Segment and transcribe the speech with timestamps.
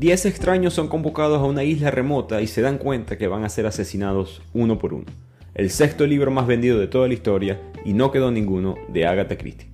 [0.00, 3.50] Diez extraños son convocados a una isla remota y se dan cuenta que van a
[3.50, 5.04] ser asesinados uno por uno.
[5.54, 9.36] El sexto libro más vendido de toda la historia y no quedó ninguno de Agatha
[9.36, 9.68] Christie.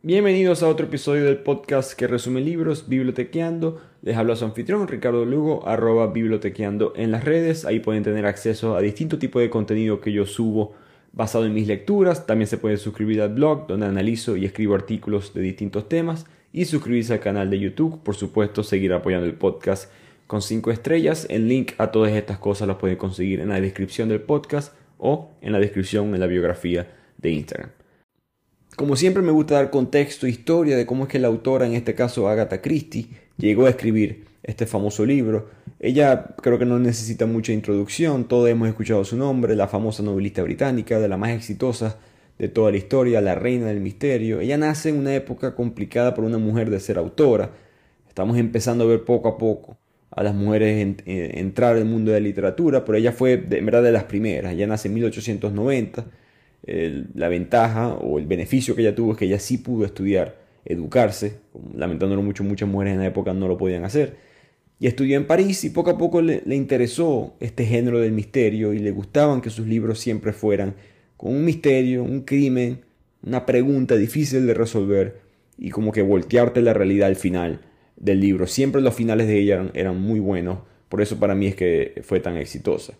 [0.00, 3.82] Bienvenidos a otro episodio del podcast que resume libros, Bibliotequeando.
[4.00, 7.66] Les habla su anfitrión Ricardo Lugo, arroba bibliotequeando en las redes.
[7.66, 10.72] Ahí pueden tener acceso a distintos tipos de contenido que yo subo
[11.12, 12.26] basado en mis lecturas.
[12.26, 16.64] También se puede suscribir al blog donde analizo y escribo artículos de distintos temas y
[16.64, 18.02] suscribirse al canal de YouTube.
[18.02, 19.90] Por supuesto, seguir apoyando el podcast
[20.26, 21.26] con 5 estrellas.
[21.30, 25.32] El link a todas estas cosas los pueden conseguir en la descripción del podcast o
[25.40, 27.70] en la descripción en la biografía de Instagram.
[28.76, 31.74] Como siempre me gusta dar contexto e historia de cómo es que la autora, en
[31.74, 35.50] este caso Agatha Christie, llegó a escribir este famoso libro.
[35.78, 40.42] Ella creo que no necesita mucha introducción, todos hemos escuchado su nombre, la famosa novelista
[40.42, 41.98] británica, de la más exitosa
[42.40, 44.40] de toda la historia, la reina del misterio.
[44.40, 47.50] Ella nace en una época complicada para una mujer de ser autora.
[48.08, 49.76] Estamos empezando a ver poco a poco
[50.10, 53.58] a las mujeres eh, entrar en el mundo de la literatura, pero ella fue de,
[53.58, 54.54] en verdad de las primeras.
[54.54, 56.06] Ella nace en 1890.
[57.14, 61.40] la ventaja o el beneficio que ella tuvo es que ella sí pudo estudiar, educarse.
[61.76, 64.16] Lamentándolo mucho, muchas mujeres en la época no lo podían hacer.
[64.78, 68.72] Y estudió en París y poco a poco le, le interesó este género del misterio
[68.72, 70.74] y le gustaban que sus libros siempre fueran
[71.20, 72.80] con un misterio, un crimen,
[73.22, 75.20] una pregunta difícil de resolver
[75.58, 77.60] y como que voltearte la realidad al final
[77.96, 78.46] del libro.
[78.46, 82.20] Siempre los finales de ella eran, muy buenos, por eso para mí es que fue
[82.20, 82.94] tan exitosa.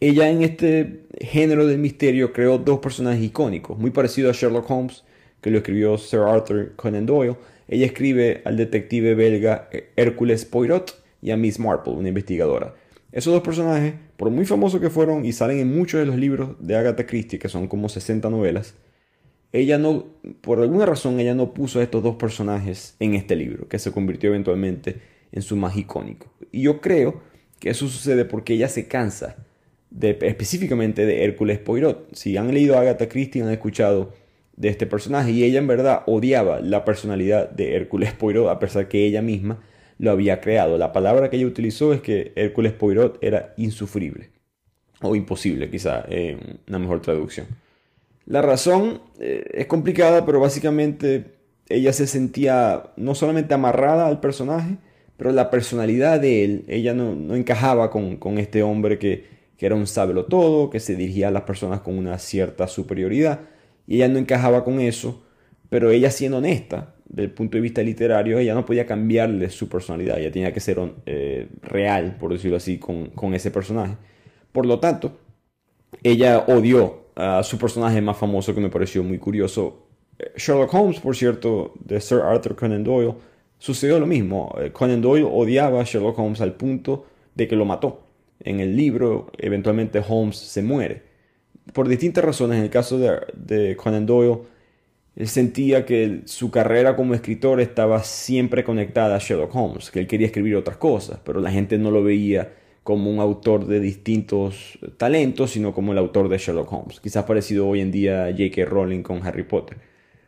[0.00, 5.04] Ella en este género del misterio creó dos personajes icónicos, muy parecidos a Sherlock Holmes,
[5.42, 7.36] que lo escribió Sir Arthur Conan Doyle.
[7.68, 12.74] Ella escribe al detective belga Hércules Poirot y a Miss Marple, una investigadora.
[13.14, 16.56] Esos dos personajes, por muy famosos que fueron y salen en muchos de los libros
[16.58, 18.74] de Agatha Christie, que son como 60 novelas,
[19.52, 20.06] ella no,
[20.40, 23.92] por alguna razón, ella no puso a estos dos personajes en este libro, que se
[23.92, 24.96] convirtió eventualmente
[25.30, 26.26] en su más icónico.
[26.50, 27.22] Y yo creo
[27.60, 29.36] que eso sucede porque ella se cansa
[29.90, 32.12] de, específicamente de Hércules Poirot.
[32.16, 34.12] Si han leído Agatha Christie, han escuchado
[34.56, 38.88] de este personaje y ella en verdad odiaba la personalidad de Hércules Poirot a pesar
[38.88, 39.62] que ella misma
[40.04, 40.78] lo había creado.
[40.78, 44.30] La palabra que ella utilizó es que Hércules Poirot era insufrible
[45.00, 47.46] o imposible, quizá, en una mejor traducción.
[48.26, 51.34] La razón eh, es complicada, pero básicamente
[51.68, 54.76] ella se sentía no solamente amarrada al personaje,
[55.16, 59.26] pero la personalidad de él, ella no, encajaba con, este hombre que,
[59.56, 63.40] que era un sábelo todo, que se dirigía a las personas con una cierta superioridad,
[63.86, 65.22] y ella no encajaba con eso,
[65.68, 70.18] pero ella siendo honesta, del punto de vista literario, ella no podía cambiarle su personalidad,
[70.18, 73.94] ella tenía que ser eh, real, por decirlo así, con, con, ese personaje.
[74.50, 75.16] Por lo tanto,
[76.02, 79.86] ella odió a su personaje más famoso que me pareció muy curioso.
[80.18, 83.14] Eh, Sherlock Holmes, por cierto, de Sir Arthur Conan Doyle,
[83.58, 84.52] sucedió lo mismo.
[84.60, 88.02] Eh, Conan Doyle odiaba a Sherlock Holmes al punto de que lo mató.
[88.40, 91.02] En el libro, eventualmente Holmes se muere.
[91.72, 94.40] Por distintas razones, en el caso de, de Conan Doyle,
[95.16, 100.06] él sentía que su carrera como escritor estaba siempre conectada a Sherlock Holmes, que él
[100.08, 102.52] quería escribir otras cosas, pero la gente no lo veía
[102.82, 107.00] como un autor de distintos talentos, sino como el autor de Sherlock Holmes.
[107.00, 108.64] Quizás parecido hoy en día a J.K.
[108.66, 109.78] Rowling con Harry Potter.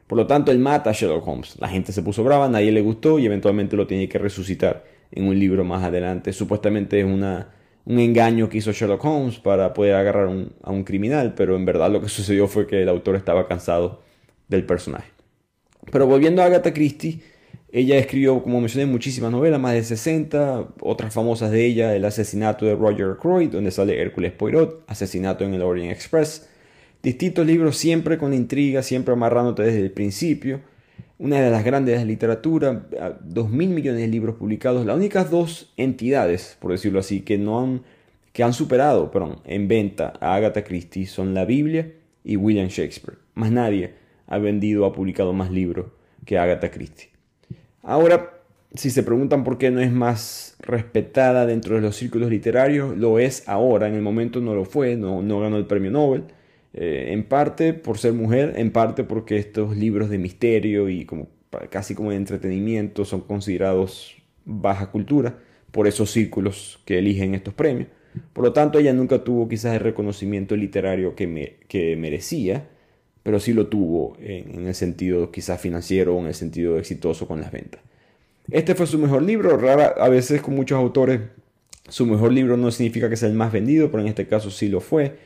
[0.07, 1.57] Por lo tanto, él mata a Sherlock Holmes.
[1.59, 5.27] La gente se puso brava, nadie le gustó y eventualmente lo tiene que resucitar en
[5.27, 6.33] un libro más adelante.
[6.33, 7.51] Supuestamente es una,
[7.85, 10.31] un engaño que hizo Sherlock Holmes para poder agarrar
[10.63, 14.06] a un criminal, pero en verdad lo que sucedió fue que el autor estaba cansado
[14.49, 15.11] del personaje.
[15.91, 17.21] Pero volviendo a Agatha Christie,
[17.71, 22.65] ella escribió, como mencioné, muchísimas novelas, más de 60, otras famosas de ella, El asesinato
[22.65, 26.49] de Roger Croyd, donde sale Hércules Poirot, Asesinato en el Orient Express,
[27.03, 30.61] distintos libros siempre con intriga, siempre amarrándote desde el principio,
[31.19, 32.87] una de las grandes de la literatura,
[33.23, 37.61] dos mil millones de libros publicados, las únicas dos entidades, por decirlo así, que no
[37.61, 37.83] han,
[38.33, 41.93] que han superado, perdón, en venta a Agatha Christie son la Biblia
[42.23, 45.87] y William Shakespeare, más nadie ha vendido, ha publicado más libros
[46.25, 47.11] que Agatha Christie.
[47.83, 48.41] Ahora,
[48.75, 53.19] si se preguntan por qué no es más respetada dentro de los círculos literarios, lo
[53.19, 56.25] es ahora, en el momento no lo fue, no, ganó el premio Nobel,
[56.75, 61.29] eh, en parte por ser mujer, en parte porque estos libros de misterio y como,
[61.71, 65.39] casi como de entretenimiento son considerados baja cultura
[65.71, 67.89] por esos círculos que eligen estos premios.
[68.33, 72.67] Por lo tanto, ella nunca tuvo quizás el reconocimiento literario que merecía
[73.27, 77.41] pero sí lo tuvo en, el sentido quizás financiero o en el sentido exitoso con
[77.41, 77.81] las ventas.
[78.53, 81.23] Este fue su mejor libro, rara, a veces con muchos autores
[81.89, 84.69] su mejor libro no significa que sea el más vendido, pero en este caso sí
[84.69, 85.17] lo fue.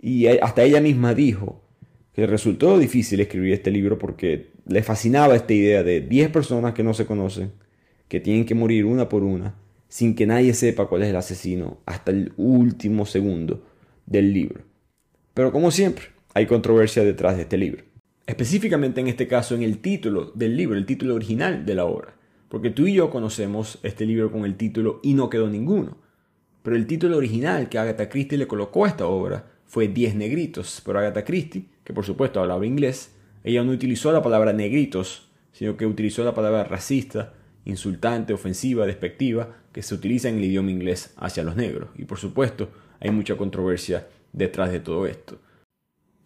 [0.00, 1.60] Y hasta ella misma dijo
[2.14, 6.82] que resultó difícil escribir este libro porque le fascinaba esta idea de 10 personas que
[6.82, 7.52] no se conocen,
[8.08, 9.54] que tienen que morir una por una,
[9.88, 13.62] sin que nadie sepa cuál es el asesino hasta el último segundo
[14.06, 14.62] del libro.
[15.34, 17.84] Pero como siempre, hay controversia detrás de este libro.
[18.26, 22.16] Específicamente en este caso en el título del libro, el título original de la obra.
[22.48, 25.96] Porque tú y yo conocemos este libro con el título Y no quedó ninguno.
[26.62, 30.82] Pero el título original que Agatha Christie le colocó a esta obra fue Diez negritos.
[30.84, 33.14] Pero Agatha Christie, que por supuesto hablaba inglés,
[33.44, 37.34] ella no utilizó la palabra negritos, sino que utilizó la palabra racista,
[37.64, 41.90] insultante, ofensiva, despectiva, que se utiliza en el idioma inglés hacia los negros.
[41.96, 42.70] Y por supuesto,
[43.00, 45.38] hay mucha controversia detrás de todo esto.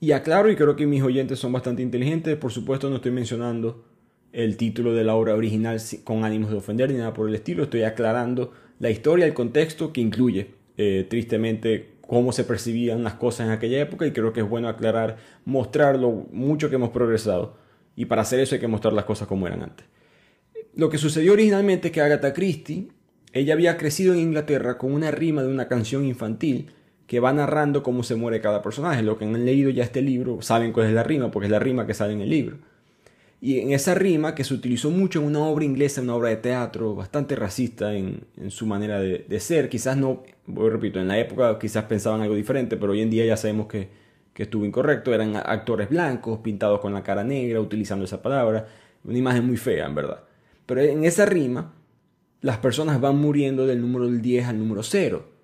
[0.00, 3.84] Y aclaro, y creo que mis oyentes son bastante inteligentes, por supuesto no estoy mencionando
[4.32, 7.64] el título de la obra original con ánimos de ofender ni nada por el estilo,
[7.64, 13.46] estoy aclarando la historia, el contexto que incluye eh, tristemente cómo se percibían las cosas
[13.46, 17.56] en aquella época y creo que es bueno aclarar, mostrar lo mucho que hemos progresado
[17.96, 19.86] y para hacer eso hay que mostrar las cosas como eran antes.
[20.74, 22.88] Lo que sucedió originalmente es que Agatha Christie,
[23.32, 26.70] ella había crecido en Inglaterra con una rima de una canción infantil
[27.08, 29.02] que va narrando cómo se muere cada personaje.
[29.02, 31.58] Lo que han leído ya este libro saben cuál es la rima, porque es la
[31.58, 32.58] rima que sale en el libro.
[33.40, 36.36] Y en esa rima, que se utilizó mucho en una obra inglesa, una obra de
[36.36, 41.84] teatro, bastante racista en, su manera de, ser, quizás no, repito, en la época quizás
[41.84, 43.88] pensaban algo diferente, pero hoy en día ya sabemos que,
[44.34, 48.66] que estuvo incorrecto, eran actores blancos, pintados con la cara negra, utilizando esa palabra,
[49.04, 50.24] una imagen muy fea, en verdad.
[50.66, 51.72] Pero en esa rima,
[52.42, 55.37] las personas van muriendo del número del 10 al número 0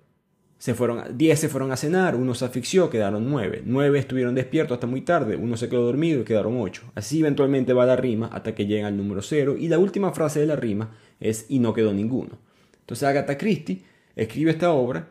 [0.65, 3.61] se fueron, 10 se fueron a cenar, uno se asfixió, quedaron 9.
[3.67, 6.93] 9 estuvieron despiertos hasta muy tarde, uno se quedó dormido y quedaron 8.
[6.95, 10.39] Así eventualmente va la rima hasta que llega al número 0 y la última frase
[10.39, 12.39] de la rima es y no quedó ninguno.
[12.79, 13.83] Entonces Agatha Christie
[14.15, 15.07] escribe esta obra,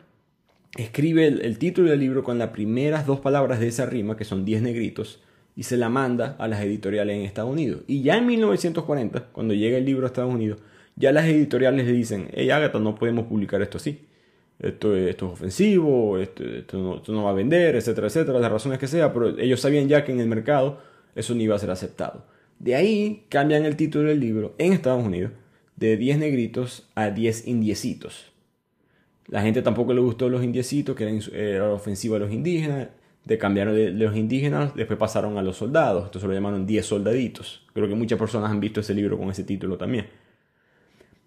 [0.77, 4.45] escribe el, título del libro con las primeras dos palabras de esa rima, que son
[4.45, 5.23] 10 negritos,
[5.55, 7.83] y se la manda a las editoriales en Estados Unidos.
[7.87, 10.59] Y ya en 1940, cuando llega el libro a Estados Unidos,
[10.97, 14.01] ya las editoriales le dicen, hey Agatha, no podemos publicar esto así
[14.59, 18.87] esto, esto es ofensivo, esto, esto, no, va a vender, etcétera, etcétera, las razones que
[18.87, 20.79] sea, pero ellos sabían ya que en el mercado
[21.15, 22.25] eso no iba a ser aceptado.
[22.59, 25.33] De ahí cambian el título del libro en Estados Unidos
[25.77, 28.33] de 10 negritos a 10 indiecitos.
[29.27, 32.89] La gente tampoco le gustó los indiecitos, que era, ofensivo a los indígenas.
[33.25, 36.05] De cambiaron de los indígenas, después pasaron a los soldados.
[36.05, 37.67] Entonces lo llamaron 10 soldaditos.
[37.73, 40.07] Creo que muchas personas han visto ese libro con ese título también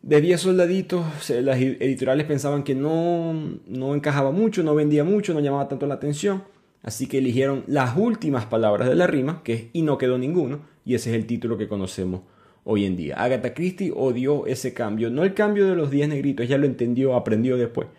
[0.08, 3.34] de 10 soldaditos, las editoriales pensaban que no,
[3.68, 6.44] no encajaba mucho, no vendía mucho, no llamaba tanto la atención.
[6.82, 10.62] Así que eligieron las últimas palabras de la rima, que es y no quedó ninguno,
[10.86, 12.22] y ese es el título que conocemos
[12.64, 13.22] hoy en día.
[13.22, 17.14] Agatha Christie odió ese cambio, no el cambio de los 10 negritos, ella lo entendió,
[17.14, 17.90] aprendió después,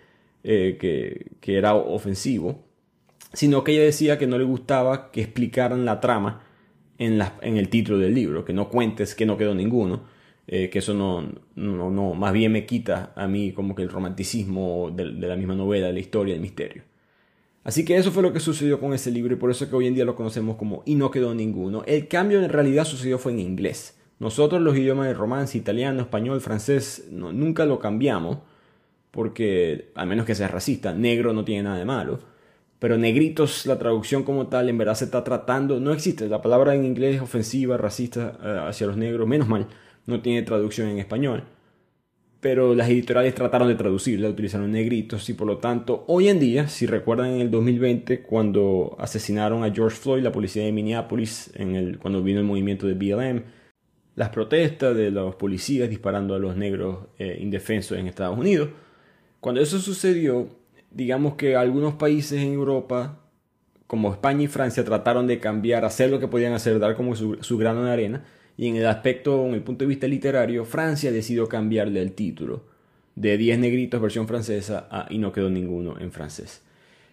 [0.45, 2.65] eh, que, que, era ofensivo,
[3.35, 6.41] sino que ella decía que no le gustaba que explicaran la trama
[6.97, 10.17] en, la, en el título del libro, que no cuentes que no quedó ninguno
[10.51, 11.21] eh, que eso no,
[11.57, 15.55] no, no, más bien me quita a mí como que el romanticismo de, la misma
[15.55, 16.85] novela, de la historia, el misterio.
[17.65, 19.87] Así que eso fue lo que sucedió con ese libro y por eso que hoy
[19.87, 21.83] en día lo conocemos como Y no quedó ninguno.
[21.87, 23.99] El cambio en realidad sucedió fue en inglés.
[24.21, 28.39] Nosotros los idiomas de romance, italiano, español, francés, nunca lo cambiamos
[29.11, 32.21] porque, a menos que sea racista, negro no tiene nada de malo.
[32.79, 36.27] Pero negritos, la traducción como tal, en verdad se está tratando, no existe.
[36.27, 39.67] La palabra en inglés es ofensiva, racista eh, hacia los negros, menos mal
[40.09, 41.45] no tiene traducción en español.
[42.41, 46.69] Pero las editoriales trataron de traducirla, utilizaron negritos y por lo tanto hoy en día,
[46.69, 51.53] si recuerdan en el 2020 cuando asesinaron a George Floyd, la policía de Minneapolis,
[52.01, 53.43] cuando vino el movimiento de BLM,
[54.15, 58.71] las protestas de los policías disparando a los negros eh, indefensos en Estados Unidos,
[59.41, 60.49] cuando eso sucedió,
[60.91, 63.21] digamos que algunos países en Europa,
[63.87, 67.39] como España y Francia, trataron de cambiar, hacer lo que podían hacer, dar como su,
[67.43, 68.25] su grano de arena,
[68.59, 72.65] y en el aspecto, en el punto de vista literario, Francia decidió cambiarle el título
[73.15, 76.61] de 10 negritos versión francesa y no quedó ninguno en francés.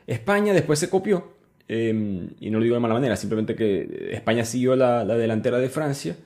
[0.08, 1.34] España después se copió,
[1.68, 5.70] em, y no lo digo de mala manera, simplemente que España siguió la, delantera de
[5.70, 6.18] Francia,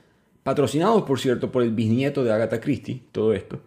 [0.42, 3.60] patrocinado por cierto por el bisnieto de Agatha Christie, todo esto.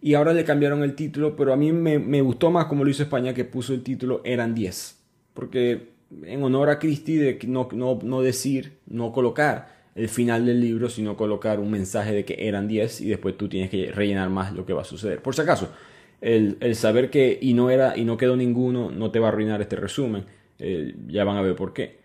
[0.00, 2.90] Y ahora le cambiaron el título, pero a mí me, me gustó más como lo
[2.90, 4.96] hizo España que puso el título Eran 10.
[5.34, 5.90] Porque
[6.22, 10.88] en honor a Christie de no, no, no decir, no colocar el final del libro,
[10.88, 14.52] sino colocar un mensaje de que eran 10 y después tú tienes que rellenar más
[14.52, 15.22] lo que va a suceder.
[15.22, 15.70] Por si acaso,
[16.20, 19.60] el, saber que y no era y no quedó ninguno no te va a arruinar
[19.62, 20.24] este resumen.
[20.58, 21.98] Eh, ya van a ver por qué.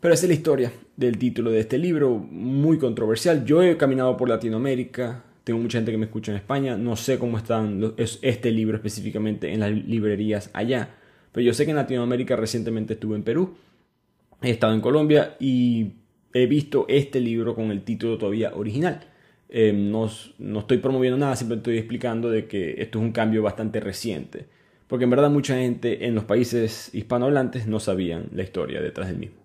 [0.00, 3.44] Pero esa es la historia del título de este libro, muy controversial.
[3.44, 7.18] Yo he caminado por Latinoamérica, tengo mucha gente que me escucha en España, no sé
[7.18, 10.94] cómo están este libro específicamente en las librerías allá,
[11.32, 13.56] pero yo sé que en Latinoamérica recientemente estuve en Perú
[14.42, 15.92] he estado en Colombia y
[16.32, 19.00] he visto este libro con el título todavía original.
[19.48, 23.42] Eh, no, no, estoy promoviendo nada, simplemente estoy explicando de que esto es un cambio
[23.42, 24.46] bastante reciente.
[24.86, 29.18] Porque en verdad mucha gente en los países hispanohablantes no sabían la historia detrás del
[29.18, 29.36] mismo.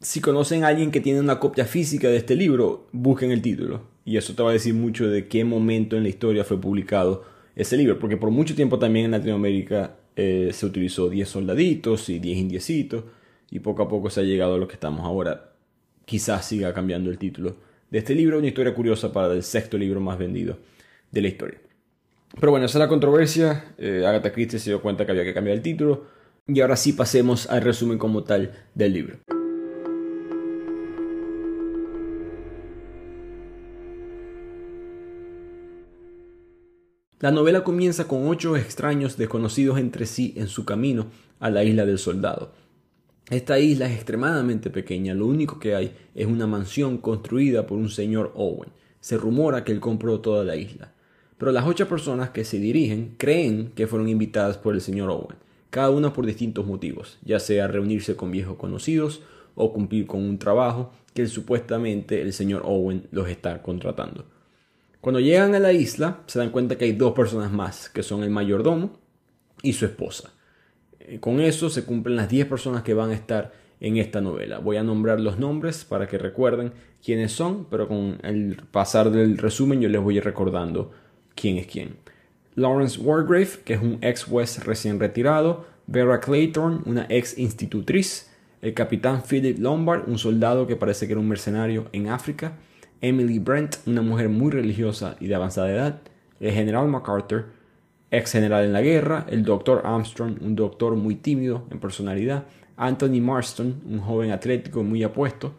[0.00, 3.82] Si conocen a alguien que tiene una copia física de este libro, busquen el título.
[4.04, 7.24] Y eso te va a decir mucho de qué momento en la historia fue publicado
[7.56, 7.98] ese libro.
[7.98, 13.04] Porque por mucho tiempo también en Latinoamérica eh, se utilizó 10 soldaditos y 10 indiecitos.
[13.50, 15.53] Y poco a poco se ha llegado a lo que estamos ahora.
[16.04, 17.56] Quizás siga cambiando el título
[17.90, 18.38] de este libro.
[18.38, 20.58] Una historia curiosa para el sexto libro más vendido
[21.10, 21.58] de la historia.
[22.38, 23.74] Pero bueno, esa es la controversia.
[23.78, 26.06] Eh, Agatha Christie se dio cuenta que había que cambiar el título.
[26.46, 29.16] Y ahora sí pasemos al resumen como tal del libro.
[37.20, 41.06] La novela comienza con ocho extraños desconocidos entre sí en su camino
[41.40, 42.52] a la isla del soldado.
[43.30, 47.88] Esta isla es extremadamente pequeña, lo único que hay es una mansión construida por un
[47.88, 48.68] señor Owen.
[49.00, 50.92] Se rumora que él compró toda la isla.
[51.38, 55.36] Pero las ocho personas que se dirigen creen que fueron invitadas por el señor Owen,
[55.70, 59.22] cada una por distintos motivos, ya sea reunirse con viejos conocidos
[59.54, 64.26] o cumplir con un trabajo que supuestamente el señor Owen los está contratando.
[65.00, 68.22] Cuando llegan a la isla se dan cuenta que hay dos personas más, que son
[68.22, 68.98] el mayordomo
[69.62, 70.32] y su esposa.
[71.04, 74.58] Eh, con eso se cumplen las 10 personas que van a estar en esta novela.
[74.58, 76.72] Voy a nombrar los nombres para que recuerden
[77.04, 80.92] quiénes son, pero con el pasar del resumen yo les voy a ir recordando
[81.34, 81.96] quién es quién.
[82.54, 88.30] Lawrence Wargrave, que es un ex juez recién retirado, Vera Clayton, una ex institutriz,
[88.62, 92.56] el capitán Philip Lombard, un soldado que parece que era un mercenario en África,
[93.00, 96.00] Emily Brent, una mujer muy religiosa y de avanzada edad,
[96.40, 97.46] el general MacArthur,
[98.16, 102.44] ex general en la guerra, el doctor Armstrong, un doctor muy tímido en personalidad,
[102.76, 105.54] Anthony Marston, un joven atlético muy apuesto,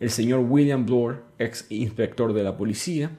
[0.00, 3.10] el señor William Bloor, ex inspector de la policía,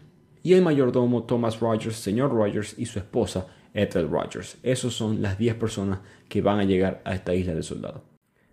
[0.43, 4.57] y el mayordomo Thomas Rogers, señor Rogers, y su esposa Ethel Rogers.
[4.63, 8.01] Esos son las 10 personas que van a llegar a esta isla de soldados.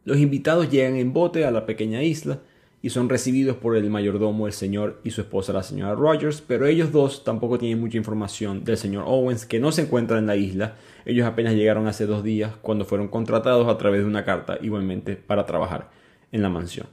[0.04, 2.40] Los invitados llegan en bote a la pequeña isla
[2.82, 6.66] y son recibidos por el mayordomo, el señor y su esposa, la señora Rogers, pero
[6.66, 10.36] ellos dos tampoco tienen mucha información del señor Owens, que no se encuentra en la
[10.36, 10.76] isla.
[11.04, 15.16] Ellos apenas llegaron hace dos días cuando fueron contratados a través de una carta, igualmente
[15.16, 15.90] para trabajar
[16.32, 16.86] en la mansión.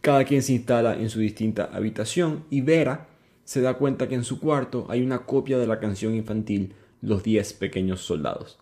[0.00, 3.08] Cada quien se instala en su distinta habitación y Vera
[3.44, 7.22] se da cuenta que en su cuarto hay una copia de la canción infantil Los
[7.22, 8.61] diez pequeños soldados.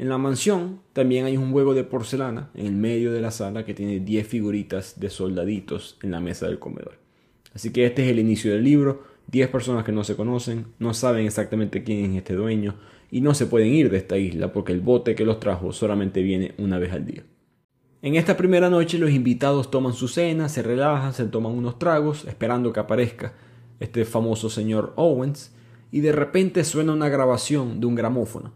[0.00, 3.66] En la mansión también hay un juego de porcelana en el medio de la sala
[3.66, 6.94] que tiene 10 figuritas de soldaditos en la mesa del comedor.
[7.52, 9.02] Así que este es el inicio del libro.
[9.26, 12.76] 10 personas que no se conocen, no saben exactamente quién es este dueño
[13.10, 16.22] y no se pueden ir de esta isla porque el bote que los trajo solamente
[16.22, 17.22] viene una vez al día.
[18.00, 22.24] En esta primera noche los invitados toman su cena, se relajan, se toman unos tragos
[22.24, 23.34] esperando que aparezca
[23.80, 25.54] este famoso señor Owens
[25.92, 28.54] y de repente suena una grabación de un gramófono.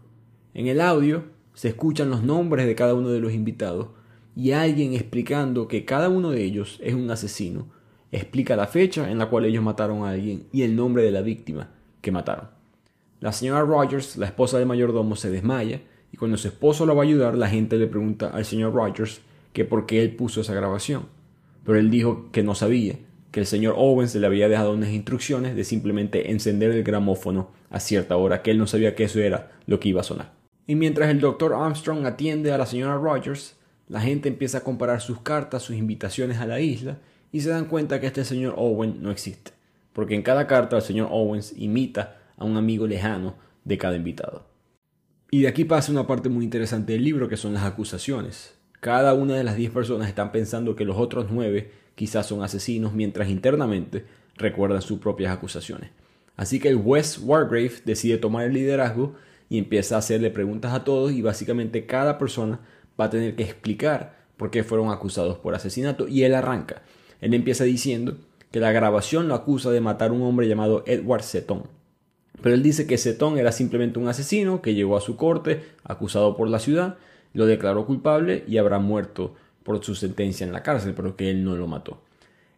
[0.55, 3.87] En el audio se escuchan los nombres de cada uno de los invitados
[4.35, 7.67] y alguien explicando que cada uno de ellos es un asesino.
[8.11, 11.21] Explica la fecha en la cual ellos mataron a alguien y el nombre de la
[11.21, 11.71] víctima
[12.01, 12.49] que mataron.
[13.21, 15.81] La señora Rogers, la esposa del mayordomo, se desmaya
[16.11, 19.21] y cuando su esposo la va a ayudar, la gente le pregunta al señor Rogers
[19.53, 21.07] que por qué él puso esa grabación.
[21.63, 22.99] Pero él dijo que no sabía,
[23.31, 27.79] que el señor Owens le había dejado unas instrucciones de simplemente encender el gramófono a
[27.79, 30.44] cierta hora, que él no sabía que eso era lo que iba a sonar.
[30.67, 33.55] Y mientras el doctor Armstrong atiende a la señora Rogers,
[33.87, 36.97] la gente empieza a comparar sus cartas, sus invitaciones a la isla,
[37.31, 39.51] y se dan cuenta que este señor Owen no existe,
[39.93, 44.47] porque en cada carta el señor Owens imita a un amigo lejano de cada invitado.
[45.29, 48.55] Y de aquí pasa una parte muy interesante del libro, que son las acusaciones.
[48.79, 52.93] Cada una de las diez personas están pensando que los otros nueve quizás son asesinos,
[52.93, 54.05] mientras internamente
[54.35, 55.91] recuerdan sus propias acusaciones.
[56.37, 59.15] Así que el West Wargrave decide tomar el liderazgo
[59.49, 62.59] y empieza a hacerle preguntas a todos y básicamente cada persona
[62.99, 66.81] va a tener que explicar por qué fueron acusados por asesinato y él arranca.
[67.21, 68.17] Él empieza diciendo
[68.51, 71.63] que la grabación lo acusa de matar a un hombre llamado Edward Seton.
[72.41, 76.35] Pero él dice que Seton era simplemente un asesino que llegó a su corte acusado
[76.35, 76.97] por la ciudad,
[77.33, 81.43] lo declaró culpable y habrá muerto por su sentencia en la cárcel, pero que él
[81.43, 82.01] no lo mató.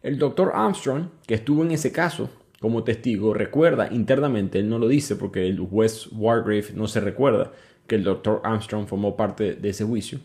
[0.02, 2.30] El doctor Armstrong, que estuvo en ese caso,
[2.60, 7.52] como testigo recuerda internamente, él no lo dice porque el juez Wargrave no se recuerda
[7.86, 10.20] que el doctor Armstrong formó parte de ese juicio.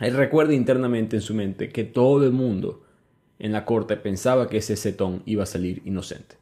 [0.00, 2.82] Él recuerda internamente en su mente que todo el mundo
[3.38, 6.36] en la corte pensaba que ese cetón iba a salir inocente.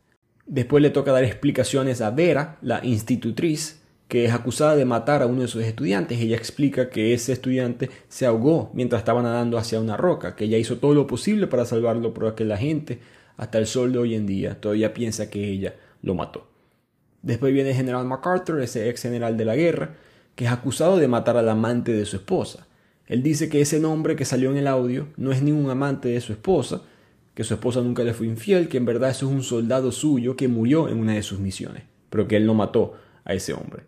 [0.46, 5.26] Después le toca dar explicaciones a Vera, la institutriz, que es acusada de matar a
[5.26, 6.20] uno de sus estudiantes.
[6.20, 10.58] Ella explica que ese estudiante se ahogó mientras estaba nadando hacia una roca, que ella
[10.58, 13.00] hizo todo lo posible para salvarlo, pero que la gente,
[13.36, 16.48] hasta el sol de hoy en día, todavía piensa que ella lo mató.
[17.22, 19.96] Después viene el general MacArthur, ese ex general de la guerra,
[20.34, 22.66] que es acusado de matar al amante de su esposa.
[23.06, 26.20] Él dice que ese nombre que salió en el audio no es ningún amante de
[26.20, 26.82] su esposa,
[27.34, 30.36] que su esposa nunca le fue infiel, que en verdad eso es un soldado suyo
[30.36, 33.84] que murió en una de sus misiones, pero que él no mató a ese hombre.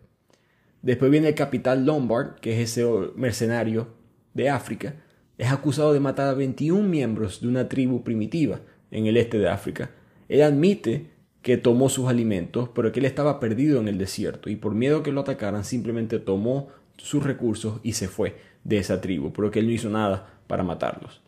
[0.81, 3.87] Después viene el capitán Lombard, que es ese mercenario
[4.33, 4.95] de África,
[5.37, 8.59] es acusado de matar a 21 miembros de una tribu primitiva
[8.91, 9.91] en el este de África.
[10.29, 14.55] Él admite que tomó sus alimentos, pero que él estaba perdido en el desierto y
[14.55, 19.31] por miedo que lo atacaran simplemente tomó sus recursos y se fue de esa tribu,
[19.31, 21.21] pero que él no hizo nada para matarlos.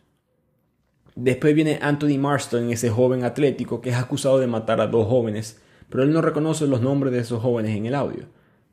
[1.16, 5.60] Después viene Anthony Marston, ese joven atlético que es acusado de matar a dos jóvenes,
[5.88, 8.26] pero él no reconoce los nombres de esos jóvenes en el audio.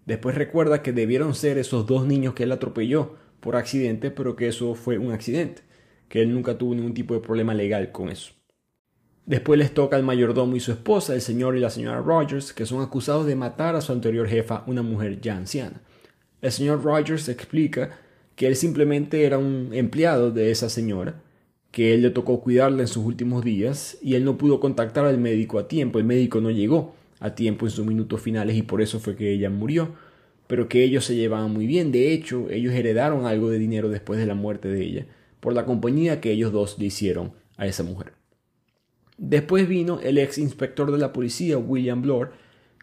[0.05, 4.47] Después recuerda que debieron ser esos dos niños que él atropelló por accidente, pero que
[4.47, 5.63] eso fue un accidente,
[6.09, 8.36] que él nunca tuvo ningún tipo de problema legal con eso.
[9.27, 12.65] Después les toca al mayordomo y su esposa, el señor y la señora Rogers, que
[12.65, 15.81] son acusados de matar a su anterior jefa, una mujer ya anciana.
[16.41, 17.99] El señor Rogers explica
[18.37, 21.21] que él simplemente era un empleado de esa señora,
[21.71, 25.17] que él le tocó cuidarla en sus últimos días y él no pudo contactar al
[25.17, 28.81] médico a tiempo, el médico no llegó a tiempo en sus minutos finales y por
[28.81, 29.89] eso fue que ella murió,
[30.47, 34.21] pero que ellos se llevaban muy bien, de hecho ellos heredaron algo de dinero después
[34.21, 35.05] de la muerte de ella,
[35.41, 38.13] por la compañía que ellos dos le hicieron a esa mujer.
[39.17, 42.31] Después vino el ex inspector de la policía, William Blore,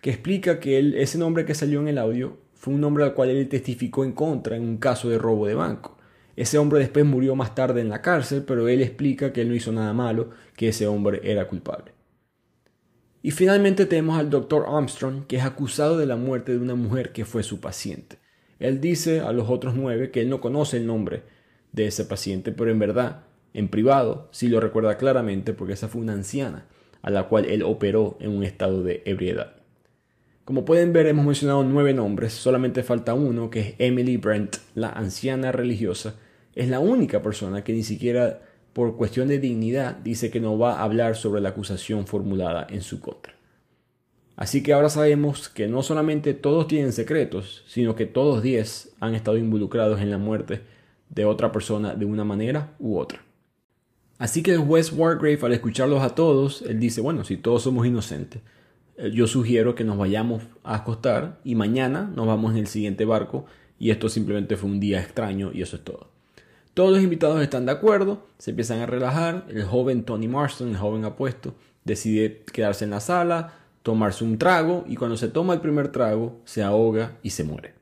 [0.03, 3.31] que explica que ese nombre que salió en el audio fue un nombre al cual
[3.31, 5.97] él testificó en contra en un caso de robo de banco.
[6.37, 9.55] Ese hombre después murió más tarde en la cárcel, pero él explica que él no
[9.55, 11.93] hizo nada malo, que ese hombre era culpable.
[13.23, 14.67] Y finalmente tenemos al Dr.
[14.69, 18.19] Armstrong, que es acusado de la muerte de una mujer que fue su paciente.
[18.59, 21.23] Él dice a los otros nueve que él no conoce el nombre
[21.73, 23.25] de ese paciente, pero en verdad,
[23.55, 26.67] en privado, sí lo recuerda claramente porque esa fue una anciana
[27.01, 29.57] a la cual él operó en un estado de ebriedad.
[30.45, 34.91] Como pueden ver, hemos mencionado nueve nombres, solamente falta uno, que es Emily Brent, la
[34.91, 36.17] anciana religiosa.
[36.55, 38.41] Es la única persona que ni siquiera
[38.75, 42.83] por cuestión de dignidad, dice que no va a hablar sobre la acusación formulada en
[42.83, 43.33] su contra.
[44.37, 49.15] Así que ahora sabemos que no solamente todos tienen secretos, sino que todos diez han
[49.15, 50.61] estado involucrados en la muerte
[51.09, 53.23] de otra persona de una manera u otra.
[54.19, 58.43] Así que juez Wargrave, al escucharlos a todos, él dice, bueno, si todos somos inocentes,
[58.97, 63.05] eh, yo sugiero que nos vayamos a acostar y mañana nos vamos en el siguiente
[63.05, 63.47] barco
[63.79, 66.09] y esto simplemente fue un día extraño y eso es todo.
[66.75, 69.47] Todos los invitados están de acuerdo, se empiezan a relajar.
[69.49, 74.85] El joven Tony Marston, el joven apuesto, decide quedarse en la sala, tomarse un trago
[74.89, 77.75] y cuando se toma el primer trago se ahoga y se muere.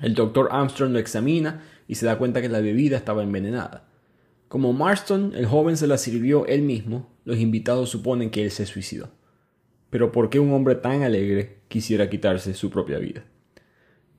[0.00, 3.84] El doctor Armstrong lo examina y se da cuenta que la bebida estaba envenenada.
[4.54, 8.66] Como Marston, el joven se la sirvió él mismo, los invitados suponen que él se
[8.66, 9.08] suicidó.
[9.90, 13.24] Pero ¿por qué un hombre tan alegre quisiera quitarse su propia vida?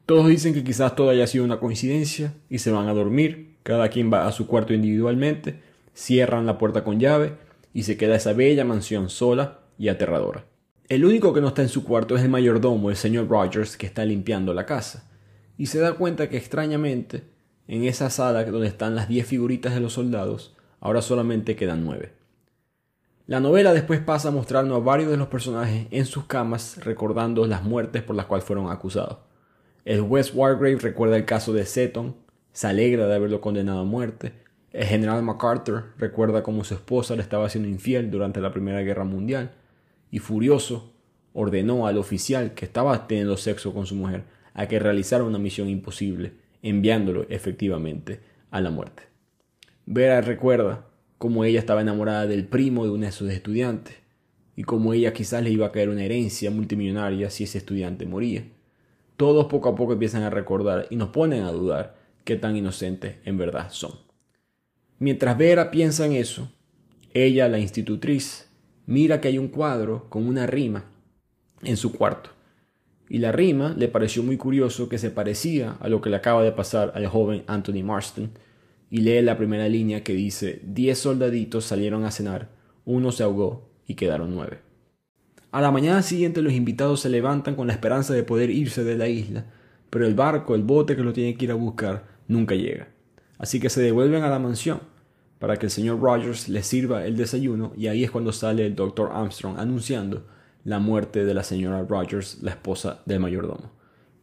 [0.05, 3.87] Todos dicen que quizás todo haya sido una coincidencia y se van a dormir, cada
[3.87, 5.61] quien va a su cuarto individualmente,
[5.93, 7.35] cierran la puerta con llave
[7.73, 10.43] y se queda esa bella mansión sola y aterradora.
[10.89, 13.85] El único que no está en su cuarto es el mayordomo, el señor Rogers, que
[13.85, 15.09] está limpiando la casa,
[15.57, 17.23] y se da cuenta que extrañamente,
[17.67, 22.13] en esa sala donde están las diez figuritas de los soldados, ahora solamente quedan nueve.
[23.27, 27.47] La novela después pasa a mostrarnos a varios de los personajes en sus camas recordando
[27.47, 29.17] las muertes por las cuales fueron acusados.
[29.83, 32.15] El West Wargrave recuerda el caso de Seton,
[32.53, 34.33] se alegra de haberlo condenado a muerte.
[34.71, 39.05] El general MacArthur recuerda cómo su esposa le estaba haciendo infiel durante la Primera Guerra
[39.05, 39.51] Mundial
[40.11, 40.93] y furioso
[41.33, 44.23] ordenó al oficial que estaba teniendo sexo con su mujer
[44.53, 46.33] a que realizara una misión imposible,
[46.65, 49.03] enviándolo efectivamente a la muerte.
[49.85, 50.87] Vera recuerda
[51.19, 53.95] cómo ella estaba enamorada del primo de uno de sus estudiantes
[54.55, 58.45] y cómo ella quizás le iba a caer una herencia multimillonaria si ese estudiante moría.
[59.15, 63.17] Todos poco a poco empiezan a recordar y nos ponen a dudar qué tan inocentes
[63.25, 63.91] en verdad son.
[64.97, 66.51] Mientras Vera piensa en eso,
[67.13, 68.49] ella, la institutriz,
[68.87, 70.85] mira que hay un cuadro con una rima
[71.63, 72.34] en su cuarto.
[73.09, 76.43] Y la rima le pareció muy curioso que se parecía a lo que le acaba
[76.43, 78.31] de pasar al joven Anthony Marston,
[78.89, 82.49] y lee la primera línea que dice, diez soldaditos salieron a cenar,
[82.85, 84.59] uno se ahogó y quedaron nueve.
[85.51, 88.97] A la mañana siguiente los invitados se levantan con la esperanza de poder irse de
[88.97, 89.45] la isla,
[89.89, 92.89] pero el barco, el bote que lo tiene que ir a buscar, nunca llega.
[93.37, 94.81] Así que se devuelven a la mansión
[95.39, 98.75] para que el señor Rogers les sirva el desayuno y ahí es cuando sale el
[98.75, 100.25] doctor Armstrong anunciando
[100.65, 103.71] la muerte de la señora Rogers, la esposa del mayordomo.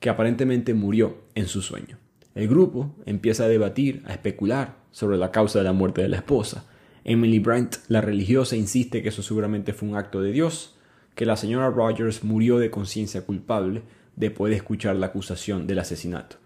[0.01, 1.97] que aparentemente murió en su sueño.
[2.35, 6.17] El grupo empieza a debatir, a especular sobre la causa de la muerte de la
[6.17, 6.67] esposa.
[7.05, 10.75] Emily Brent, la religiosa, insiste que eso seguramente fue un acto de Dios,
[11.15, 13.85] que la señora Rogers murió de conciencia culpable
[14.17, 16.39] después de escuchar la acusación del asesinato.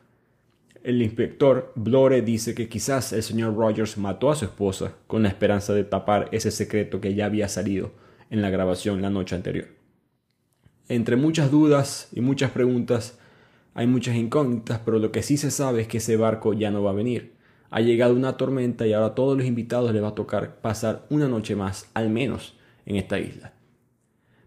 [0.82, 5.30] El inspector Blore dice que quizás el señor Rogers mató a su esposa con la
[5.30, 7.92] esperanza de tapar ese secreto que ya había salido
[8.28, 9.75] en la grabación la noche anterior.
[10.88, 13.18] Entre muchas dudas y muchas preguntas,
[13.75, 16.83] hay muchas incógnitas, pero lo que sí se sabe es que ese barco ya no
[16.83, 17.35] va a venir.
[17.70, 21.05] Ha llegado una tormenta y ahora a todos los invitados les va a tocar pasar
[21.11, 23.53] una noche más, al menos, en esta isla.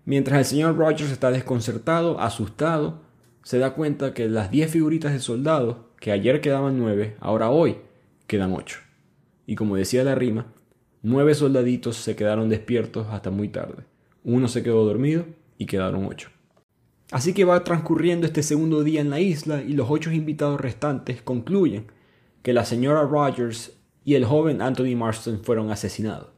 [0.06, 3.02] Mientras el señor Rogers está desconcertado, asustado,
[3.44, 7.78] se da cuenta que las 10 figuritas de soldados, que ayer quedaban 9, ahora hoy
[8.28, 8.80] quedan 8.
[9.46, 10.54] Y como decía la rima,
[11.02, 13.84] nueve soldaditos se quedaron despiertos hasta muy tarde.
[14.24, 15.26] Uno se quedó dormido
[15.60, 16.32] y quedaron 8.
[17.12, 21.22] Así que va transcurriendo este segundo día en la isla y los ocho invitados restantes
[21.22, 21.88] concluyen
[22.42, 26.30] que la señora Rogers y el joven Anthony Marston fueron asesinados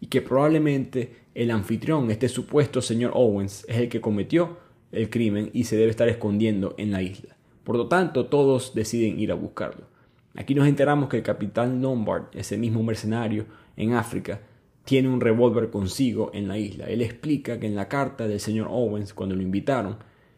[0.00, 4.58] y que probablemente el anfitrión, este supuesto señor Owens, es el que cometió
[4.92, 7.36] el crimen y se debe estar escondiendo en la isla.
[7.64, 9.86] Por lo tanto, todos deciden ir a buscarlo.
[10.34, 14.40] Aquí nos enteramos que el capitán Lombard, ese mismo mercenario en África,
[14.86, 16.86] tiene un revólver consigo en la isla.
[16.86, 19.96] Él explica que en la carta del señor Owens, cuando lo invitaron,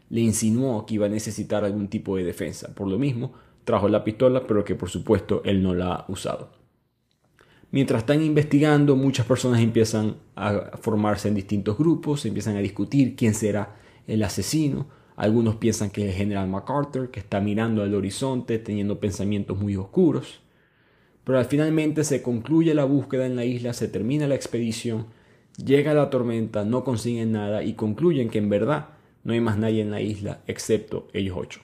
[0.08, 2.74] le insinuó que iba a necesitar algún tipo de defensa.
[2.74, 3.34] Por lo mismo,
[3.64, 6.50] trajo la pistola, pero que por supuesto él no la ha usado.
[7.70, 13.34] Mientras están investigando, muchas personas empiezan a formarse en distintos grupos, empiezan a discutir quién
[13.34, 14.88] será el asesino.
[15.14, 19.76] Algunos piensan que es el general MacArthur, que está mirando al horizonte, teniendo pensamientos muy
[19.76, 20.40] oscuros.
[21.28, 25.08] Pero finalmente se concluye la búsqueda en la isla, se termina la expedición,
[25.62, 28.86] llega la tormenta, no consiguen nada y concluyen que en verdad
[29.24, 31.60] no hay más nadie en la isla excepto ellos ocho.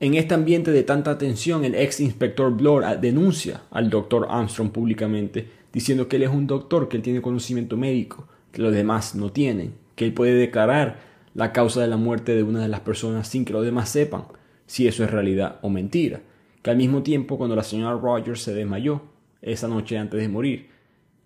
[0.00, 5.46] En este ambiente de tanta tensión, el ex inspector Blore denuncia al doctor Armstrong públicamente,
[5.72, 9.30] diciendo que él es un doctor, que él tiene conocimiento médico, que los demás no
[9.30, 10.98] tienen, que él puede declarar
[11.34, 14.24] la causa de la muerte de una de las personas sin que los demás sepan
[14.66, 16.22] si eso es realidad o mentira.
[16.62, 19.02] Que al mismo tiempo, cuando la señora Rogers se desmayó
[19.40, 20.68] esa noche antes de morir,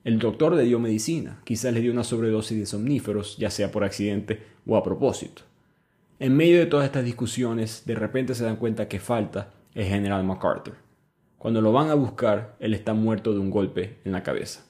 [0.04, 3.84] el doctor le dio medicina, quizás le dio una sobredosis de somníferos, ya sea por
[3.84, 5.42] accidente o a propósito.
[6.20, 10.22] En medio de todas estas discusiones, de repente se dan cuenta que falta el general
[10.24, 10.74] MacArthur.
[11.38, 14.64] Cuando lo van a buscar, él está muerto de un golpe en la cabeza.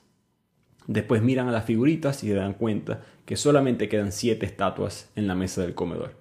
[0.86, 5.26] Después miran a las figuritas y se dan cuenta que solamente quedan siete estatuas en
[5.26, 6.14] la mesa del comedor.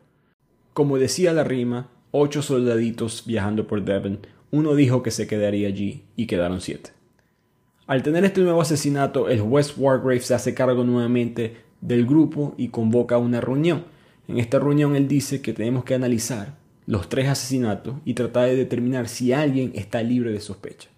[0.73, 4.19] Como decía la rima, ocho soldaditos viajando por Devon,
[4.51, 6.91] uno dijo que se quedaría allí y quedaron siete.
[7.87, 12.69] Al tener este nuevo asesinato, el West Wargrave se hace cargo nuevamente del grupo y
[12.69, 13.83] convoca una reunión
[14.27, 18.55] en esta reunión él dice que tenemos que analizar los tres asesinatos y tratar de
[18.55, 20.89] determinar si alguien está libre de sospecha.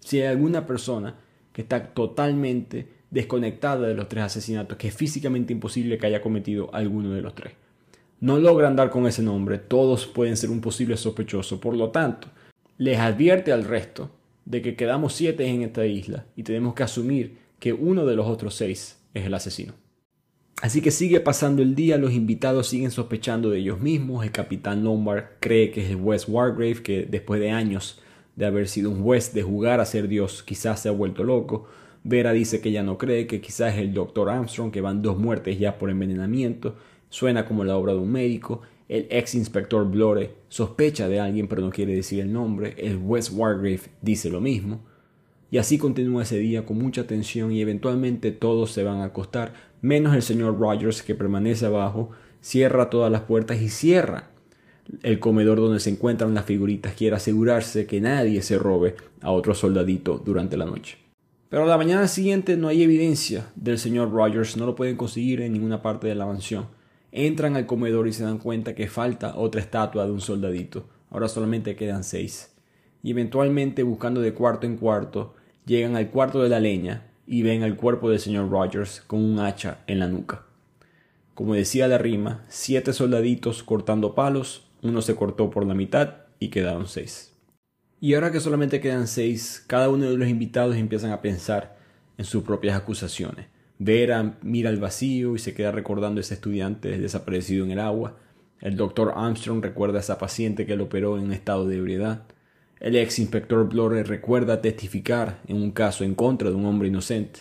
[0.00, 1.16] Si hay alguna persona
[1.52, 6.74] que está totalmente desconectada de los tres asesinatos, que es físicamente imposible que haya cometido
[6.74, 7.54] alguno de los tres.
[8.20, 12.28] No logran dar con ese nombre, todos pueden ser un posible sospechoso, por lo tanto,
[12.78, 14.10] les advierte al resto
[14.44, 18.26] de que quedamos siete en esta isla y tenemos que asumir que uno de los
[18.26, 19.74] otros seis es el asesino.
[20.62, 24.84] Así que sigue pasando el día, los invitados siguen sospechando de ellos mismos, el capitán
[24.84, 28.00] Lombard cree que es el West Wargrave, que después de años
[28.36, 31.66] de haber sido un juez, de jugar a ser Dios, quizás se ha vuelto loco.
[32.02, 34.28] Vera dice que ya no cree, que quizás es el Dr.
[34.28, 36.76] Armstrong, que van dos muertes ya por envenenamiento,
[37.14, 38.62] suena como la obra de un médico.
[38.88, 42.74] El ex inspector Blore sospecha de alguien pero no quiere decir el nombre.
[42.76, 44.80] El West Wargrave dice lo mismo.
[45.48, 49.54] Y así continúa ese día con mucha tensión y eventualmente todos se van a acostar,
[49.80, 54.30] menos el señor Rogers que permanece abajo, cierra todas las puertas y cierra
[55.04, 59.54] el comedor donde se encuentran las figuritas, quiere asegurarse que nadie se robe a otro
[59.54, 60.98] soldadito durante la noche.
[61.48, 65.40] Pero a la mañana siguiente no hay evidencia del señor Rogers, no lo pueden conseguir
[65.42, 66.66] en ninguna parte de la mansión.
[67.16, 70.88] Entran al comedor y se dan cuenta que falta otra estatua de un soldadito.
[71.10, 72.52] Ahora solamente quedan seis.
[73.04, 77.62] Y eventualmente, buscando de cuarto en cuarto, llegan al cuarto de la leña y ven
[77.62, 80.42] el cuerpo del señor Rogers con un hacha en la nuca.
[81.34, 86.48] Como decía la rima, siete soldaditos cortando palos, uno se cortó por la mitad y
[86.48, 87.32] quedaron seis.
[88.00, 91.76] Y ahora que solamente quedan seis, cada uno de los invitados empiezan a pensar
[92.18, 93.53] en sus propias acusaciones.
[93.78, 98.16] Vera mira al vacío y se queda recordando a ese estudiante desaparecido en el agua.
[98.60, 102.22] El doctor Armstrong recuerda a esa paciente que lo operó en estado de ebriedad.
[102.80, 107.40] El ex inspector Blore recuerda testificar en un caso en contra de un hombre inocente.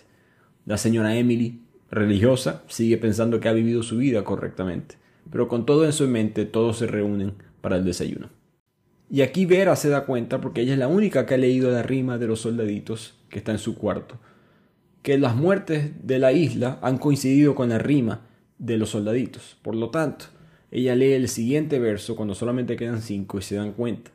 [0.65, 4.95] La señora Emily, religiosa, sigue pensando que ha vivido su vida correctamente.
[5.29, 8.29] Pero con todo eso en mente, todos se reúnen para el desayuno.
[9.09, 11.83] Y aquí Vera se da cuenta, porque ella es la única que ha leído la
[11.83, 14.19] rima de los soldaditos que está en su cuarto,
[15.03, 18.21] que las muertes de la isla han coincidido con la rima
[18.57, 19.57] de los soldaditos.
[19.61, 20.25] Por lo tanto,
[20.71, 24.11] ella lee el siguiente verso cuando solamente quedan cinco y se dan cuenta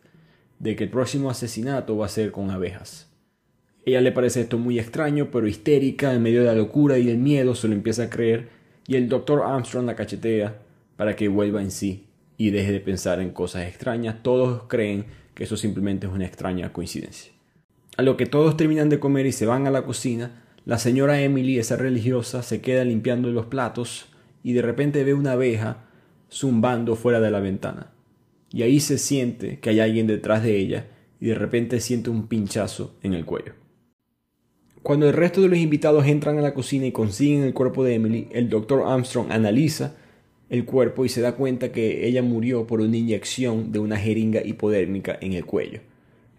[0.59, 3.09] de que el próximo asesinato va a ser con abejas.
[3.85, 7.18] Ella le parece esto muy extraño, pero histérica, en medio de la locura y el
[7.18, 8.48] miedo, se lo empieza a creer
[8.87, 10.59] y el doctor Armstrong la cachetea
[10.96, 12.07] para que vuelva en sí
[12.38, 14.22] y deje de pensar en cosas extrañas.
[14.22, 17.33] Todos creen que eso simplemente es una extraña coincidencia.
[17.96, 21.23] A lo que todos terminan de comer y se van a la cocina, la señora
[21.23, 24.05] Emily, esa religiosa, se queda limpiando los platos
[24.43, 25.87] y de repente ve una abeja
[26.31, 27.91] zumbando fuera de la ventana.
[28.53, 30.89] Y ahí se siente que hay alguien detrás de ella
[31.23, 33.55] y de repente siente un pinchazo en el cuello.
[34.83, 37.95] Cuando el resto de los invitados entran a la cocina y consiguen el cuerpo de
[37.95, 39.97] Emily, el doctor Armstrong analiza
[40.51, 44.45] el cuerpo y se da cuenta que ella murió por una inyección de una jeringa
[44.45, 45.81] hipodérmica en el cuello.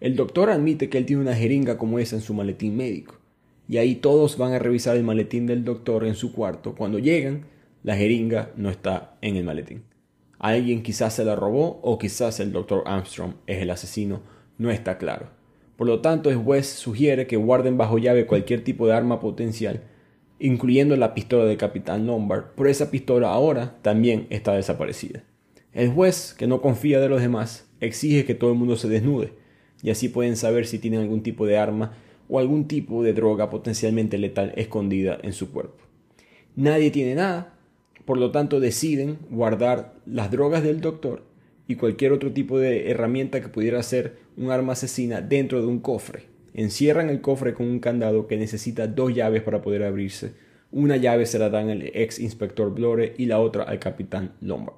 [0.00, 3.19] El doctor admite que él tiene una jeringa como esa en su maletín médico,
[3.70, 6.74] y ahí todos van a revisar el maletín del doctor en su cuarto.
[6.74, 7.46] Cuando llegan,
[7.84, 9.84] la jeringa no está en el maletín.
[10.40, 14.22] Alguien quizás se la robó o quizás el doctor Armstrong es el asesino,
[14.58, 15.28] no está claro.
[15.76, 19.82] Por lo tanto, el juez sugiere que guarden bajo llave cualquier tipo de arma potencial
[20.40, 25.22] incluyendo la pistola del capitán Lombard, pero esa pistola ahora también está desaparecida.
[25.72, 29.34] El juez, que no confía de los demás, exige que todo el mundo se desnude,
[29.82, 31.92] y así pueden saber si tienen algún tipo de arma
[32.30, 35.84] o algún tipo de droga potencialmente letal escondida en su cuerpo.
[36.56, 37.54] Nadie tiene nada,
[38.04, 41.24] por lo tanto deciden guardar las drogas del doctor
[41.68, 45.80] y cualquier otro tipo de herramienta que pudiera ser un arma asesina dentro de un
[45.80, 50.32] cofre Encierran el cofre con un candado que necesita dos llaves para poder abrirse.
[50.72, 54.76] Una llave se la dan al ex inspector Blore y la otra al capitán Lombard.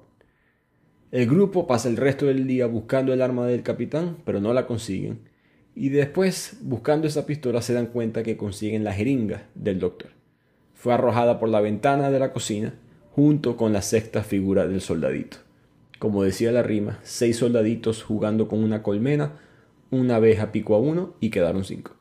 [1.11, 4.65] El grupo pasa el resto del día buscando el arma del capitán, pero no la
[4.65, 5.29] consiguen.
[5.75, 10.11] Y después, buscando esa pistola, se dan cuenta que consiguen la jeringa del doctor.
[10.73, 12.73] Fue arrojada por la ventana de la cocina
[13.11, 15.37] junto con la sexta figura del soldadito.
[15.99, 19.39] Como decía la rima, seis soldaditos jugando con una colmena
[19.93, 21.91] una abeja picó a uno y quedaron cinco.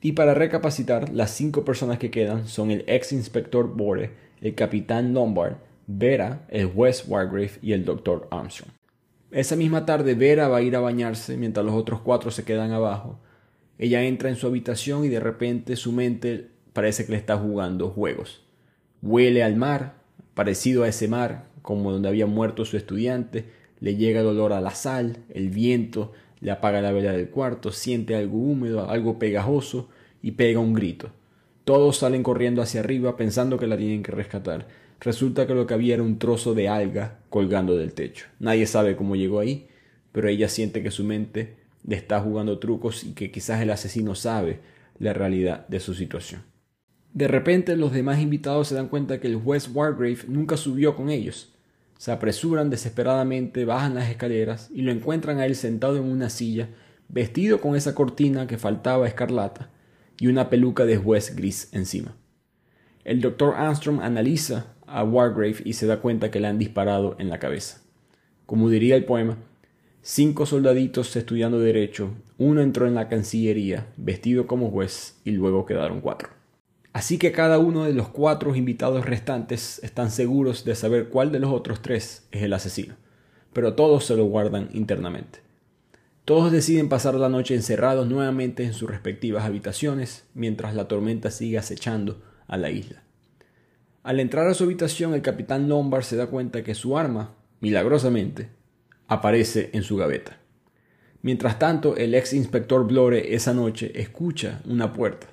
[0.00, 4.10] Y para recapacitar, las cinco personas que quedan son el ex inspector Bore,
[4.42, 8.77] el capitán Lombard, Vera, el juez Wargrave y el doctor Armstrong.
[9.30, 12.72] Esa misma tarde Vera va a ir a bañarse mientras los otros cuatro se quedan
[12.72, 13.20] abajo.
[13.78, 17.90] Ella entra en su habitación y de repente su mente parece que le está jugando
[17.90, 18.42] juegos.
[19.02, 19.96] Huele al mar,
[20.34, 23.44] parecido a ese mar, como donde había muerto su estudiante,
[23.80, 27.70] le llega el olor a la sal, el viento, le apaga la vela del cuarto,
[27.70, 29.88] siente algo húmedo, algo pegajoso
[30.22, 31.10] y pega un grito.
[31.64, 34.66] Todos salen corriendo hacia arriba pensando que la tienen que rescatar.
[35.00, 38.26] Resulta que lo que había era un trozo de alga colgando del techo.
[38.40, 39.68] Nadie sabe cómo llegó ahí,
[40.12, 44.14] pero ella siente que su mente le está jugando trucos y que quizás el asesino
[44.14, 44.60] sabe
[44.98, 46.42] la realidad de su situación.
[47.14, 51.10] De repente los demás invitados se dan cuenta que el juez Wargrave nunca subió con
[51.10, 51.54] ellos.
[51.96, 56.68] Se apresuran desesperadamente, bajan las escaleras y lo encuentran a él sentado en una silla,
[57.08, 59.70] vestido con esa cortina que faltaba escarlata
[60.20, 62.16] y una peluca de juez gris encima.
[63.04, 67.28] El doctor Armstrong analiza a Wargrave y se da cuenta que le han disparado en
[67.28, 67.82] la cabeza.
[68.46, 69.36] Como diría el poema,
[70.02, 76.00] cinco soldaditos estudiando derecho, uno entró en la cancillería vestido como juez y luego quedaron
[76.00, 76.30] cuatro.
[76.92, 81.38] Así que cada uno de los cuatro invitados restantes están seguros de saber cuál de
[81.38, 82.96] los otros tres es el asesino,
[83.52, 85.40] pero todos se lo guardan internamente.
[86.24, 91.56] Todos deciden pasar la noche encerrados nuevamente en sus respectivas habitaciones mientras la tormenta sigue
[91.56, 93.02] acechando a la isla.
[94.08, 98.48] Al entrar a su habitación, el capitán Lombard se da cuenta que su arma, milagrosamente,
[99.06, 100.38] aparece en su gaveta.
[101.20, 105.26] Mientras tanto, el ex inspector Blore esa noche escucha una puerta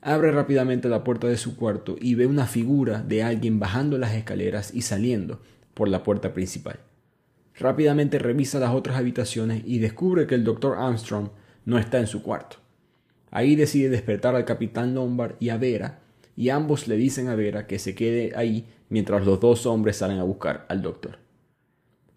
[0.00, 4.14] Abre rápidamente la puerta de su cuarto y ve una figura de alguien bajando las
[4.14, 5.40] escaleras y saliendo
[5.74, 6.78] por la puerta principal.
[7.58, 11.30] Rápidamente revisa las otras habitaciones y descubre que el doctor Armstrong
[11.64, 12.58] no está en su cuarto.
[13.32, 15.99] Ahí decide despertar al capitán Lombard y a Vera,
[16.40, 20.20] y ambos le dicen a Vera que se quede ahí mientras los dos hombres salen
[20.20, 21.18] a buscar al doctor.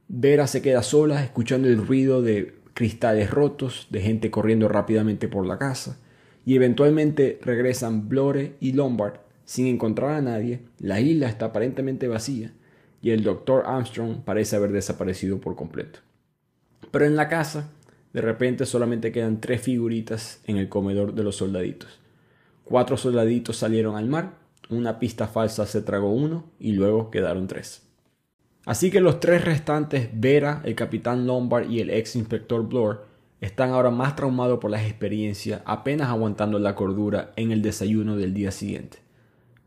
[0.07, 5.45] Vera se queda sola escuchando el ruido de cristales rotos, de gente corriendo rápidamente por
[5.45, 5.99] la casa,
[6.45, 12.53] y eventualmente regresan Blore y Lombard sin encontrar a nadie, la isla está aparentemente vacía
[13.01, 15.99] y el doctor Armstrong parece haber desaparecido por completo.
[16.91, 17.71] Pero en la casa,
[18.13, 21.99] de repente solamente quedan tres figuritas en el comedor de los soldaditos.
[22.63, 24.37] Cuatro soldaditos salieron al mar,
[24.69, 27.83] una pista falsa se tragó uno y luego quedaron tres.
[28.65, 32.99] Así que los tres restantes, Vera, el capitán Lombard y el ex inspector Blore,
[33.41, 38.33] están ahora más traumados por las experiencias, apenas aguantando la cordura en el desayuno del
[38.33, 38.99] día siguiente.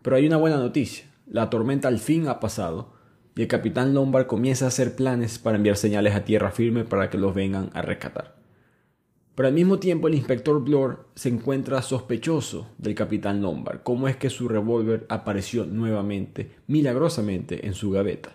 [0.01, 2.95] Pero hay una buena noticia, la tormenta al fin ha pasado
[3.35, 7.11] y el capitán Lombard comienza a hacer planes para enviar señales a tierra firme para
[7.11, 8.36] que los vengan a rescatar.
[9.37, 14.17] Pero al mismo tiempo el inspector Blore se encuentra sospechoso del capitán Lombard, cómo es
[14.17, 18.35] que su revólver apareció nuevamente, milagrosamente, en su gaveta.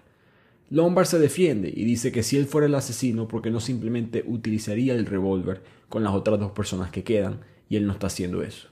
[0.70, 4.94] Lombard se defiende y dice que si él fuera el asesino, porque no simplemente utilizaría
[4.94, 8.68] el revólver con las otras dos personas que quedan, y él no está haciendo eso.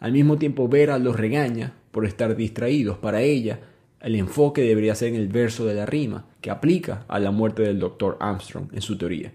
[0.00, 2.98] Al mismo tiempo Vera los regaña por estar distraídos.
[2.98, 3.60] Para ella,
[4.00, 7.62] el enfoque debería ser en el verso de la rima, que aplica a la muerte
[7.62, 8.16] del Dr.
[8.18, 9.32] Armstrong en su teoría.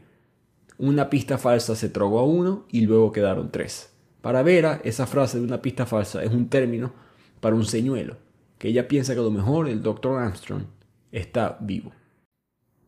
[0.78, 3.92] Una pista falsa se trogó a uno y luego quedaron tres.
[4.22, 6.94] Para Vera, esa frase de una pista falsa es un término
[7.40, 8.18] para un señuelo,
[8.58, 10.20] que ella piensa que a lo mejor el Dr.
[10.20, 10.64] Armstrong
[11.12, 11.92] está vivo.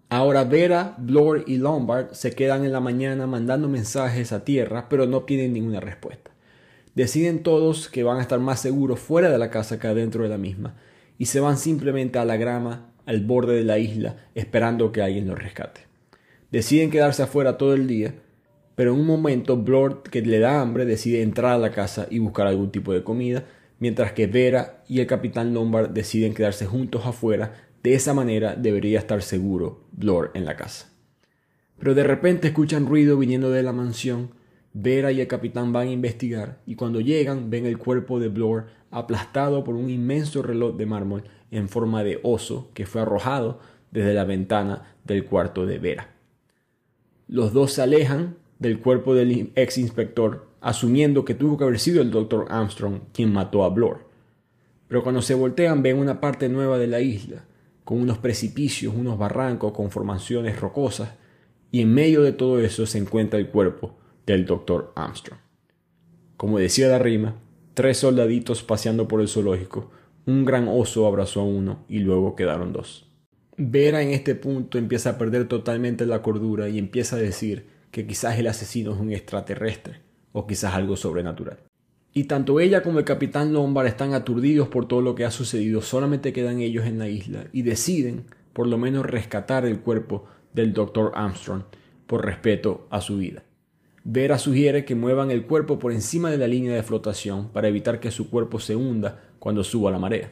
[0.10, 5.06] Ahora Vera, Blore y Lombard se quedan en la mañana mandando mensajes a tierra, pero
[5.06, 6.32] no tienen ninguna respuesta.
[6.95, 10.30] Deciden todos que van a estar más seguros fuera de la casa que adentro de
[10.30, 10.76] la misma,
[11.17, 15.28] y se van simplemente a la grama al borde de la isla esperando que alguien
[15.28, 15.82] los rescate.
[16.51, 18.15] Deciden quedarse afuera todo el día,
[18.75, 22.19] pero en un momento Blord, que le da hambre, decide entrar a la casa y
[22.19, 23.43] buscar algún tipo de comida,
[23.79, 27.53] mientras que Vera y el capitán Lombard deciden quedarse juntos afuera.
[27.83, 30.89] De esa manera debería estar seguro Blord en la casa.
[31.79, 34.31] Pero de repente escuchan ruido viniendo de la mansión.
[34.73, 38.67] Vera y el capitán van a investigar y cuando llegan ven el cuerpo de Blore
[38.91, 43.60] aplastado por un inmenso reloj de mármol en forma de oso que fue arrojado
[43.91, 46.16] desde la ventana del cuarto de Vera.
[47.27, 52.01] Los dos se alejan del cuerpo del ex inspector, asumiendo que tuvo que haber sido
[52.01, 54.01] el doctor Armstrong quien mató a Blore.
[54.87, 57.43] Pero cuando se voltean ven una parte nueva de la isla,
[57.83, 61.15] con unos precipicios, unos barrancos con formaciones rocosas,
[61.71, 65.39] y en medio de todo eso se encuentra el cuerpo del doctor Armstrong.
[66.37, 67.35] Como decía la rima,
[67.73, 69.91] tres soldaditos paseando por el zoológico,
[70.25, 73.07] un gran oso abrazó a uno y luego quedaron dos.
[73.60, 78.06] Vera en este punto empieza a perder totalmente la cordura y empieza a decir que
[78.06, 81.58] quizás el asesino es un extraterrestre o quizás algo sobrenatural.
[82.13, 85.82] Y tanto ella como el capitán Lombard están aturdidos por todo lo que ha sucedido,
[85.82, 90.74] solamente quedan ellos en la isla y deciden por lo menos rescatar el cuerpo del
[90.74, 91.13] Dr.
[91.15, 91.63] Armstrong
[92.06, 93.43] por respeto a su vida.
[94.04, 98.00] Vera sugiere que muevan el cuerpo por encima de la línea de flotación para evitar
[98.00, 100.32] que su cuerpo se hunda cuando suba la marea.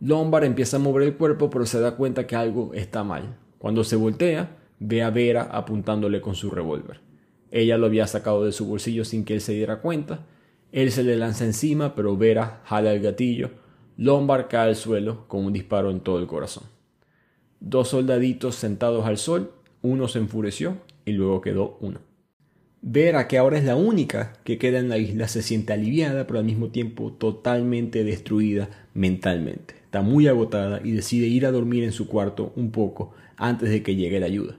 [0.00, 3.36] Lombard empieza a mover el cuerpo pero se da cuenta que algo está mal.
[3.58, 7.00] Cuando se voltea, ve a Vera apuntándole con su revólver.
[7.50, 10.26] Ella lo había sacado de su bolsillo sin que él se diera cuenta.
[10.72, 13.50] Él se le lanza encima, pero Vera jala el gatillo.
[13.96, 16.64] Lombard cae al suelo con un disparo en todo el corazón.
[17.60, 22.00] Dos soldaditos sentados al sol, uno se enfureció y luego quedó uno.
[22.80, 26.38] Vera, que ahora es la única que queda en la isla, se siente aliviada, pero
[26.38, 29.79] al mismo tiempo totalmente destruida mentalmente.
[29.90, 33.82] Está muy agotada y decide ir a dormir en su cuarto un poco antes de
[33.82, 34.56] que llegue la ayuda.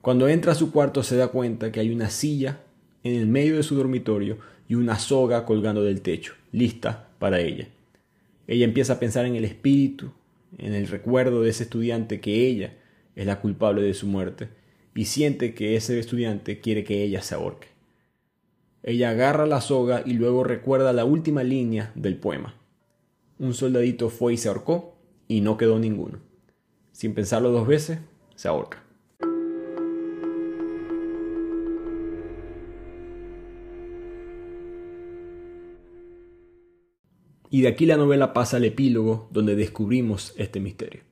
[0.00, 2.60] Cuando entra a su cuarto se da cuenta que hay una silla
[3.02, 7.66] en el medio de su dormitorio y una soga colgando del techo, lista para ella.
[8.46, 10.12] Ella empieza a pensar en el espíritu,
[10.58, 12.74] en el recuerdo de ese estudiante que ella
[13.16, 14.48] es la culpable de su muerte
[14.94, 17.66] y siente que ese estudiante quiere que ella se ahorque.
[18.84, 22.61] Ella agarra la soga y luego recuerda la última línea del poema.
[23.42, 24.94] Un soldadito fue y se ahorcó
[25.26, 26.20] y no quedó ninguno.
[26.92, 27.98] Sin pensarlo dos veces,
[28.36, 28.84] se ahorca.
[37.50, 41.02] Y de aquí la novela pasa al epílogo donde descubrimos este misterio.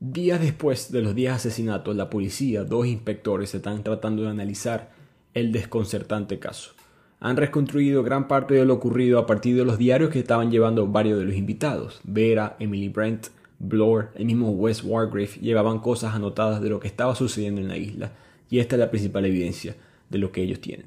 [0.00, 4.92] Días después de los 10 asesinatos, la policía, dos inspectores, están tratando de analizar
[5.32, 6.74] el desconcertante caso.
[7.20, 10.86] Han reconstruido gran parte de lo ocurrido a partir de los diarios que estaban llevando
[10.86, 12.00] varios de los invitados.
[12.04, 13.28] Vera, Emily Brent,
[13.58, 17.76] Blore, el mismo Wes Wargrave llevaban cosas anotadas de lo que estaba sucediendo en la
[17.76, 18.12] isla,
[18.48, 19.74] y esta es la principal evidencia
[20.08, 20.86] de lo que ellos tienen.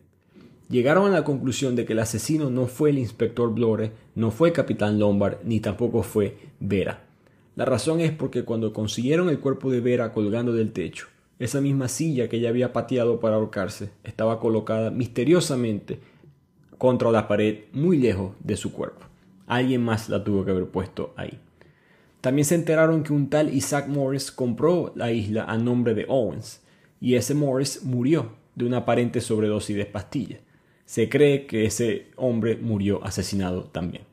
[0.70, 4.50] Llegaron a la conclusión de que el asesino no fue el inspector Blore, no fue
[4.50, 7.04] el capitán Lombard, ni tampoco fue Vera.
[7.58, 11.08] La razón es porque cuando consiguieron el cuerpo de Vera colgando del techo,
[11.40, 16.00] esa misma silla que ella había pateado para ahorcarse estaba colocada misteriosamente
[16.82, 19.06] contra la pared muy lejos de su cuerpo.
[19.46, 21.38] Alguien más la tuvo que haber puesto ahí.
[22.22, 26.60] También se enteraron que un tal Isaac Morris compró la isla a nombre de Owens,
[27.00, 30.40] y ese Morris murió de una aparente sobredosis de pastillas.
[30.86, 34.06] Se cree que ese hombre murió asesinado también.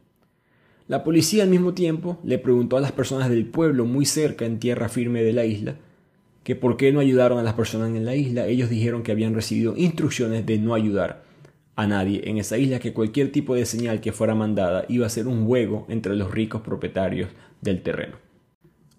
[0.88, 4.58] La policía al mismo tiempo le preguntó a las personas del pueblo muy cerca en
[4.58, 5.76] tierra firme de la isla
[6.44, 9.34] que por qué no ayudaron a las personas en la isla, ellos dijeron que habían
[9.34, 11.27] recibido instrucciones de no ayudar
[11.78, 15.10] a nadie en esa isla, que cualquier tipo de señal que fuera mandada iba a
[15.10, 18.16] ser un juego entre los ricos propietarios del terreno.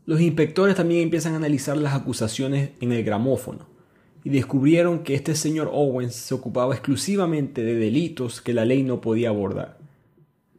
[0.05, 3.67] Los inspectores también empiezan a analizar las acusaciones en el gramófono
[4.23, 9.01] y descubrieron que este señor Owens se ocupaba exclusivamente de delitos que la ley no
[9.01, 9.77] podía abordar.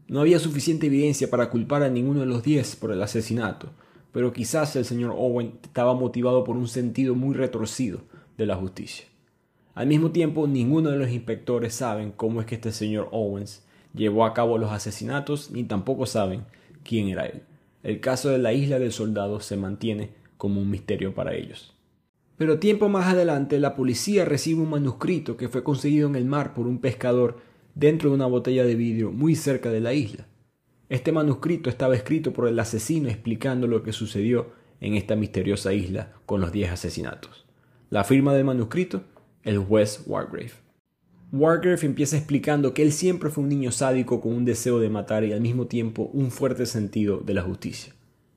[0.07, 3.71] No había suficiente evidencia para culpar a ninguno de los diez por el asesinato,
[4.12, 8.03] pero quizás el señor Owens estaba motivado por un sentido muy retorcido
[8.37, 9.07] de la justicia.
[9.81, 13.64] Al mismo tiempo, ninguno de los inspectores saben cómo es que este señor Owens
[13.95, 16.45] llevó a cabo los asesinatos, ni tampoco saben
[16.85, 17.45] quién era él.
[17.83, 21.72] El caso de la isla del soldado se mantiene como un misterio para ellos.
[22.37, 26.53] Pero tiempo más adelante la policía recibe un manuscrito que fue conseguido en el mar
[26.53, 27.39] por un pescador
[27.74, 30.26] dentro de una botella de vidrio muy cerca de la isla.
[30.91, 34.51] Este manuscrito estaba escrito por el asesino explicando lo que sucedió
[34.83, 37.47] en esta misteriosa isla con los diez asesinatos.
[37.89, 39.05] La firma del manuscrito,
[39.45, 40.53] el juez Wargrave.
[41.32, 45.24] Wargrave empieza explicando que él siempre fue un niño sádico con un deseo de matar
[45.24, 47.95] y al mismo tiempo un fuerte sentido de la justicia.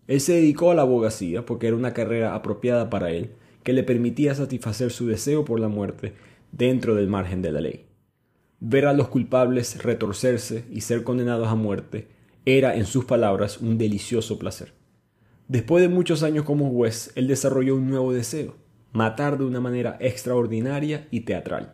[0.08, 3.32] Él se dedicó a la abogacía porque era una carrera apropiada para él,
[3.64, 6.14] que le permitía satisfacer su deseo por la muerte
[6.52, 7.86] dentro del margen de la ley.
[8.60, 12.08] Ver a los culpables retorcerse y ser condenados a muerte
[12.46, 14.74] era, en sus palabras, un delicioso placer.
[15.48, 18.56] Después de muchos años como juez, él desarrolló un nuevo deseo,
[18.94, 21.74] matar de una manera extraordinaria y teatral.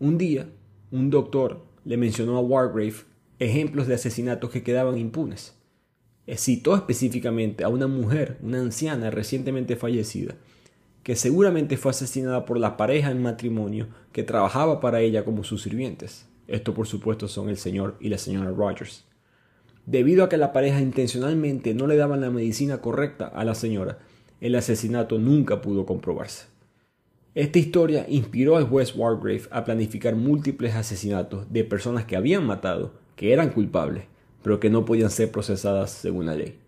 [0.00, 0.48] Un día,
[0.90, 2.96] un doctor le mencionó a Wargrave
[3.38, 5.56] ejemplos de asesinatos que quedaban impunes.
[6.36, 10.34] Citó específicamente a una mujer, una anciana recientemente fallecida,
[11.02, 15.62] que seguramente fue asesinada por la pareja en matrimonio que trabajaba para ella como sus
[15.62, 16.26] sirvientes.
[16.46, 19.04] Esto por supuesto son el señor y la señora Rogers.
[19.86, 23.98] Debido a que la pareja intencionalmente no le daban la medicina correcta a la señora,
[24.40, 26.46] el asesinato nunca pudo comprobarse.
[27.34, 32.92] Esta historia inspiró al juez Wargrave a planificar múltiples asesinatos de personas que habían matado,
[33.16, 34.04] que eran culpables,
[34.42, 36.58] pero que no podían ser procesadas según la ley.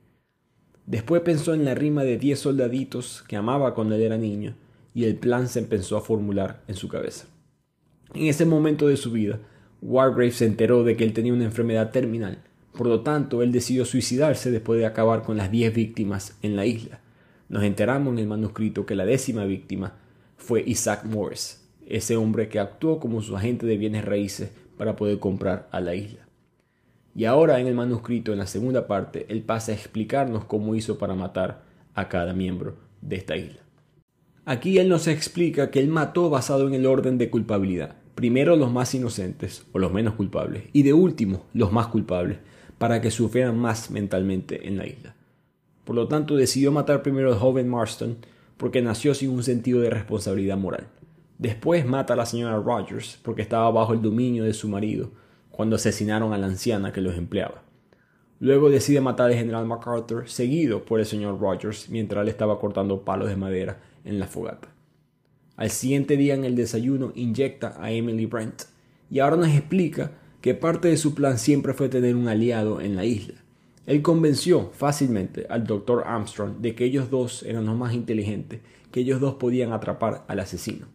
[0.86, 4.54] Después pensó en la rima de diez soldaditos que amaba cuando él era niño,
[4.94, 7.26] y el plan se empezó a formular en su cabeza.
[8.14, 9.40] En ese momento de su vida,
[9.80, 12.38] Wargrave se enteró de que él tenía una enfermedad terminal
[12.72, 16.64] por lo tanto, él decidió suicidarse después de acabar con las diez víctimas en la
[16.66, 17.00] isla.
[17.52, 19.92] Nos enteramos en el manuscrito que la décima víctima
[20.38, 25.18] fue Isaac Morris, ese hombre que actuó como su agente de bienes raíces para poder
[25.18, 26.26] comprar a la isla.
[27.14, 30.96] Y ahora en el manuscrito, en la segunda parte, él pasa a explicarnos cómo hizo
[30.96, 31.60] para matar
[31.92, 33.60] a cada miembro de esta isla.
[34.46, 37.96] Aquí él nos explica que él mató basado en el orden de culpabilidad.
[38.14, 42.38] Primero los más inocentes o los menos culpables y de último los más culpables
[42.78, 45.16] para que sufrieran más mentalmente en la isla.
[45.84, 48.18] Por lo tanto, decidió matar primero al joven Marston
[48.56, 50.86] porque nació sin un sentido de responsabilidad moral.
[51.38, 55.10] Después mata a la señora Rogers porque estaba bajo el dominio de su marido
[55.50, 57.62] cuando asesinaron a la anciana que los empleaba.
[58.38, 63.04] Luego decide matar al general MacArthur, seguido por el señor Rogers, mientras él estaba cortando
[63.04, 64.68] palos de madera en la fogata.
[65.56, 68.62] Al siguiente día en el desayuno inyecta a Emily Brent
[69.10, 72.96] y ahora nos explica que parte de su plan siempre fue tener un aliado en
[72.96, 73.41] la isla.
[73.86, 78.60] Él convenció fácilmente al doctor Armstrong de que ellos dos eran los más inteligentes,
[78.90, 80.86] que ellos dos podían atrapar al asesino.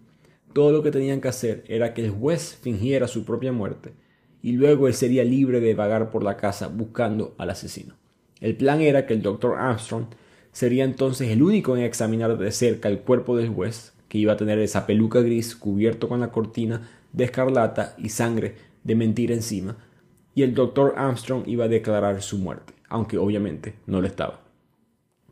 [0.54, 3.94] Todo lo que tenían que hacer era que el juez fingiera su propia muerte
[4.42, 7.96] y luego él sería libre de vagar por la casa buscando al asesino.
[8.40, 10.06] El plan era que el doctor Armstrong
[10.52, 14.38] sería entonces el único en examinar de cerca el cuerpo del juez, que iba a
[14.38, 19.78] tener esa peluca gris cubierto con la cortina de escarlata y sangre de mentira encima,
[20.34, 24.42] y el doctor Armstrong iba a declarar su muerte, aunque obviamente no lo estaba.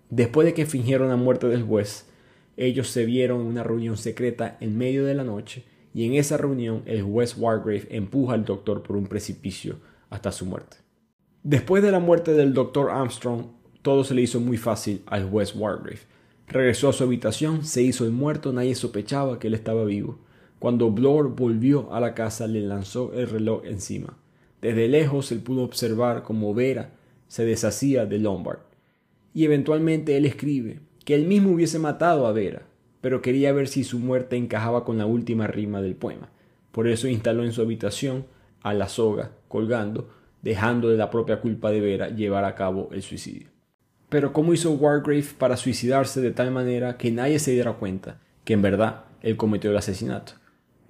[0.10, 2.08] Después de que fingieron la muerte del juez,
[2.58, 6.38] ellos se vieron en una reunión secreta en medio de la noche, y en esa
[6.38, 9.78] reunión el juez Wargrave empuja al doctor por un precipicio
[10.10, 10.78] hasta su muerte.
[11.44, 13.46] Después de la muerte del doctor Armstrong,
[13.82, 16.00] todo se le hizo muy fácil al juez Wargrave.
[16.48, 20.20] Regresó a su habitación, se hizo el muerto, nadie sospechaba que él estaba vivo.
[20.60, 24.18] Cuando Blor volvió a la casa le lanzó el reloj encima.
[24.62, 26.92] Desde lejos él pudo observar cómo Vera
[27.36, 28.60] se deshacía de Lombard.
[29.34, 32.62] Y eventualmente él escribe que él mismo hubiese matado a Vera,
[33.02, 36.30] pero quería ver si su muerte encajaba con la última rima del poema.
[36.72, 38.26] Por eso instaló en su habitación
[38.62, 40.10] a la soga colgando,
[40.44, 43.50] dejando de la propia culpa de Vera llevar a cabo el suicidio.
[44.08, 48.54] Pero ¿cómo hizo Wargrave para suicidarse de tal manera que nadie se diera cuenta que
[48.54, 50.32] en verdad él cometió el asesinato?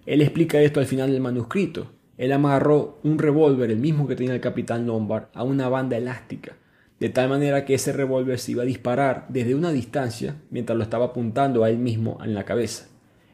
[0.05, 1.91] Él explica esto al final del manuscrito.
[2.17, 6.55] Él amarró un revólver, el mismo que tenía el capitán Lombard, a una banda elástica,
[6.99, 10.83] de tal manera que ese revólver se iba a disparar desde una distancia mientras lo
[10.83, 12.87] estaba apuntando a él mismo en la cabeza.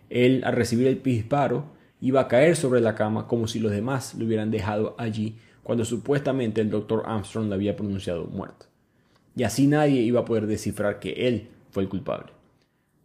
[0.10, 1.66] Él, al recibir el disparo,
[2.02, 5.86] iba a caer sobre la cama como si los demás lo hubieran dejado allí cuando
[5.86, 8.66] supuestamente el doctor Armstrong le había pronunciado muerto.
[9.36, 12.32] Y así nadie iba a poder descifrar que él fue el culpable.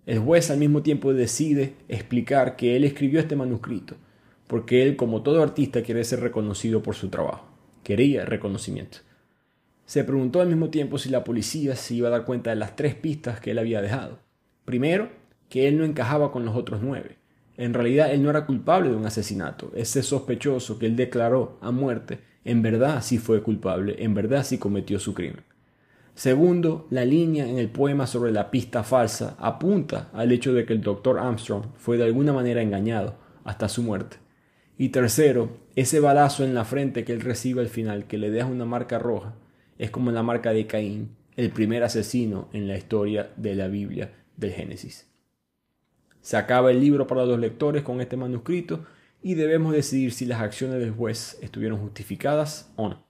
[0.06, 3.96] El juez al mismo tiempo decide explicar que él escribió este manuscrito,
[4.46, 7.46] porque él, como todo artista, quiere ser reconocido por su trabajo.
[7.82, 8.98] Quería reconocimiento.
[9.84, 12.74] Se preguntó al mismo tiempo si la policía se iba a dar cuenta de las
[12.74, 14.18] tres pistas que él había dejado.
[14.64, 15.10] Primero,
[15.48, 17.18] que él no encajaba con los otros nueve.
[17.56, 19.70] En realidad él no era culpable de un asesinato.
[19.74, 24.58] Ese sospechoso que él declaró a muerte, en verdad sí fue culpable, en verdad sí
[24.58, 25.44] cometió su crimen.
[26.14, 30.72] Segundo, la línea en el poema sobre la pista falsa apunta al hecho de que
[30.72, 34.16] el doctor Armstrong fue de alguna manera engañado hasta su muerte.
[34.78, 38.46] Y tercero, ese balazo en la frente que él recibe al final, que le deja
[38.46, 39.34] una marca roja,
[39.78, 44.12] es como la marca de Caín, el primer asesino en la historia de la Biblia
[44.36, 45.06] del Génesis.
[46.20, 48.84] Se acaba el libro para los lectores con este manuscrito
[49.22, 53.06] y debemos decidir si las acciones del juez estuvieron justificadas o no.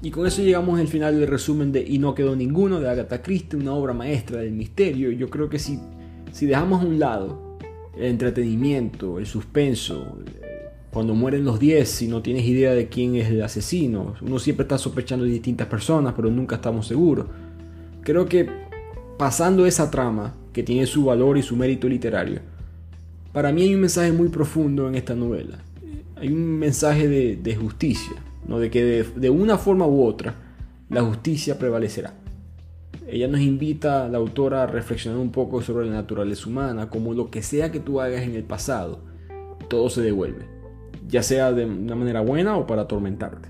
[0.00, 3.20] Y con eso llegamos al final del resumen de Y no quedó ninguno de Agatha
[3.20, 5.10] Christie, una obra maestra del misterio.
[5.10, 5.80] Yo creo que si,
[6.32, 7.58] si dejamos a un lado
[7.96, 10.18] el entretenimiento, el suspenso,
[10.90, 14.14] cuando mueren los 10 y no tienes idea de quién es el asesino.
[14.20, 17.26] Uno siempre está sospechando de distintas personas, pero nunca estamos seguros.
[18.02, 18.48] Creo que
[19.18, 22.40] pasando esa trama, que tiene su valor y su mérito literario,
[23.32, 25.58] para mí hay un mensaje muy profundo en esta novela.
[26.16, 28.16] Hay un mensaje de, justicia,
[28.46, 28.58] ¿no?
[28.58, 30.34] de que de una forma u otra
[30.88, 32.14] la justicia prevalecerá.
[33.08, 37.30] Ella nos invita, la autora, a reflexionar un poco sobre la naturaleza humana, como lo
[37.30, 39.00] que sea que tú hagas en el pasado,
[39.68, 40.58] todo se devuelve
[41.08, 43.48] ya sea de una manera buena o para atormentarte.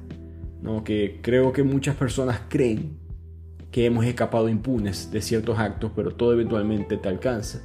[0.63, 0.85] ¿no?
[0.85, 2.97] Que creo que muchas personas creen
[3.71, 7.63] que hemos escapado impunes de ciertos actos, pero todo eventualmente te alcanza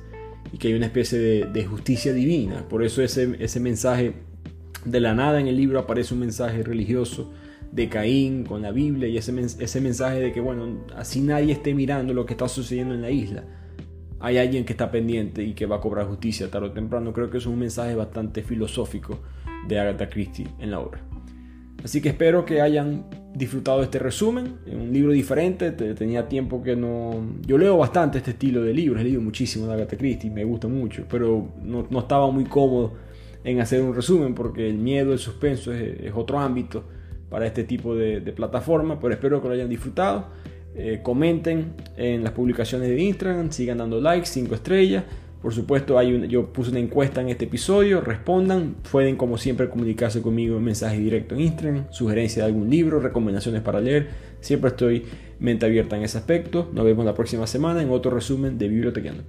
[0.52, 2.68] y que hay una especie de, justicia divina.
[2.68, 4.14] Por eso ese, ese mensaje
[4.84, 7.32] de la nada en el libro aparece un mensaje religioso
[7.74, 11.74] de Caín con la Biblia y ese, ese mensaje de que, bueno, así nadie esté
[11.74, 13.44] mirando lo que está sucediendo en la isla.
[14.20, 17.12] Hay alguien que está pendiente y que va a cobrar justicia tarde o temprano.
[17.12, 19.20] Creo que es un mensaje bastante filosófico
[19.68, 21.02] de Agatha Christie en la obra.
[21.84, 27.36] Así que espero que hayan disfrutado este resumen, un libro diferente, tenía tiempo que no...
[27.46, 30.68] Yo leo bastante este estilo de libros, he leído muchísimo de Agatha Christie, me gusta
[30.68, 32.94] mucho, pero no, estaba muy cómodo
[33.44, 36.86] en hacer un resumen porque el miedo, el suspenso es, otro ámbito
[37.34, 40.28] para este tipo de, plataforma, pero espero que lo hayan disfrutado.
[40.76, 45.04] Eh, comenten en las publicaciones de Instagram, sigan dando likes, 5 estrellas.
[45.42, 50.22] Por supuesto, hay yo puse una encuesta en este episodio, respondan, pueden como siempre comunicarse
[50.22, 54.10] conmigo en mensaje directo en Instagram, sugerencia de algún libro, recomendaciones para leer,
[54.40, 55.04] siempre estoy
[55.40, 56.70] mente abierta en ese aspecto.
[56.72, 59.24] Nos vemos la próxima semana en otro resumen de Bibliotequeando.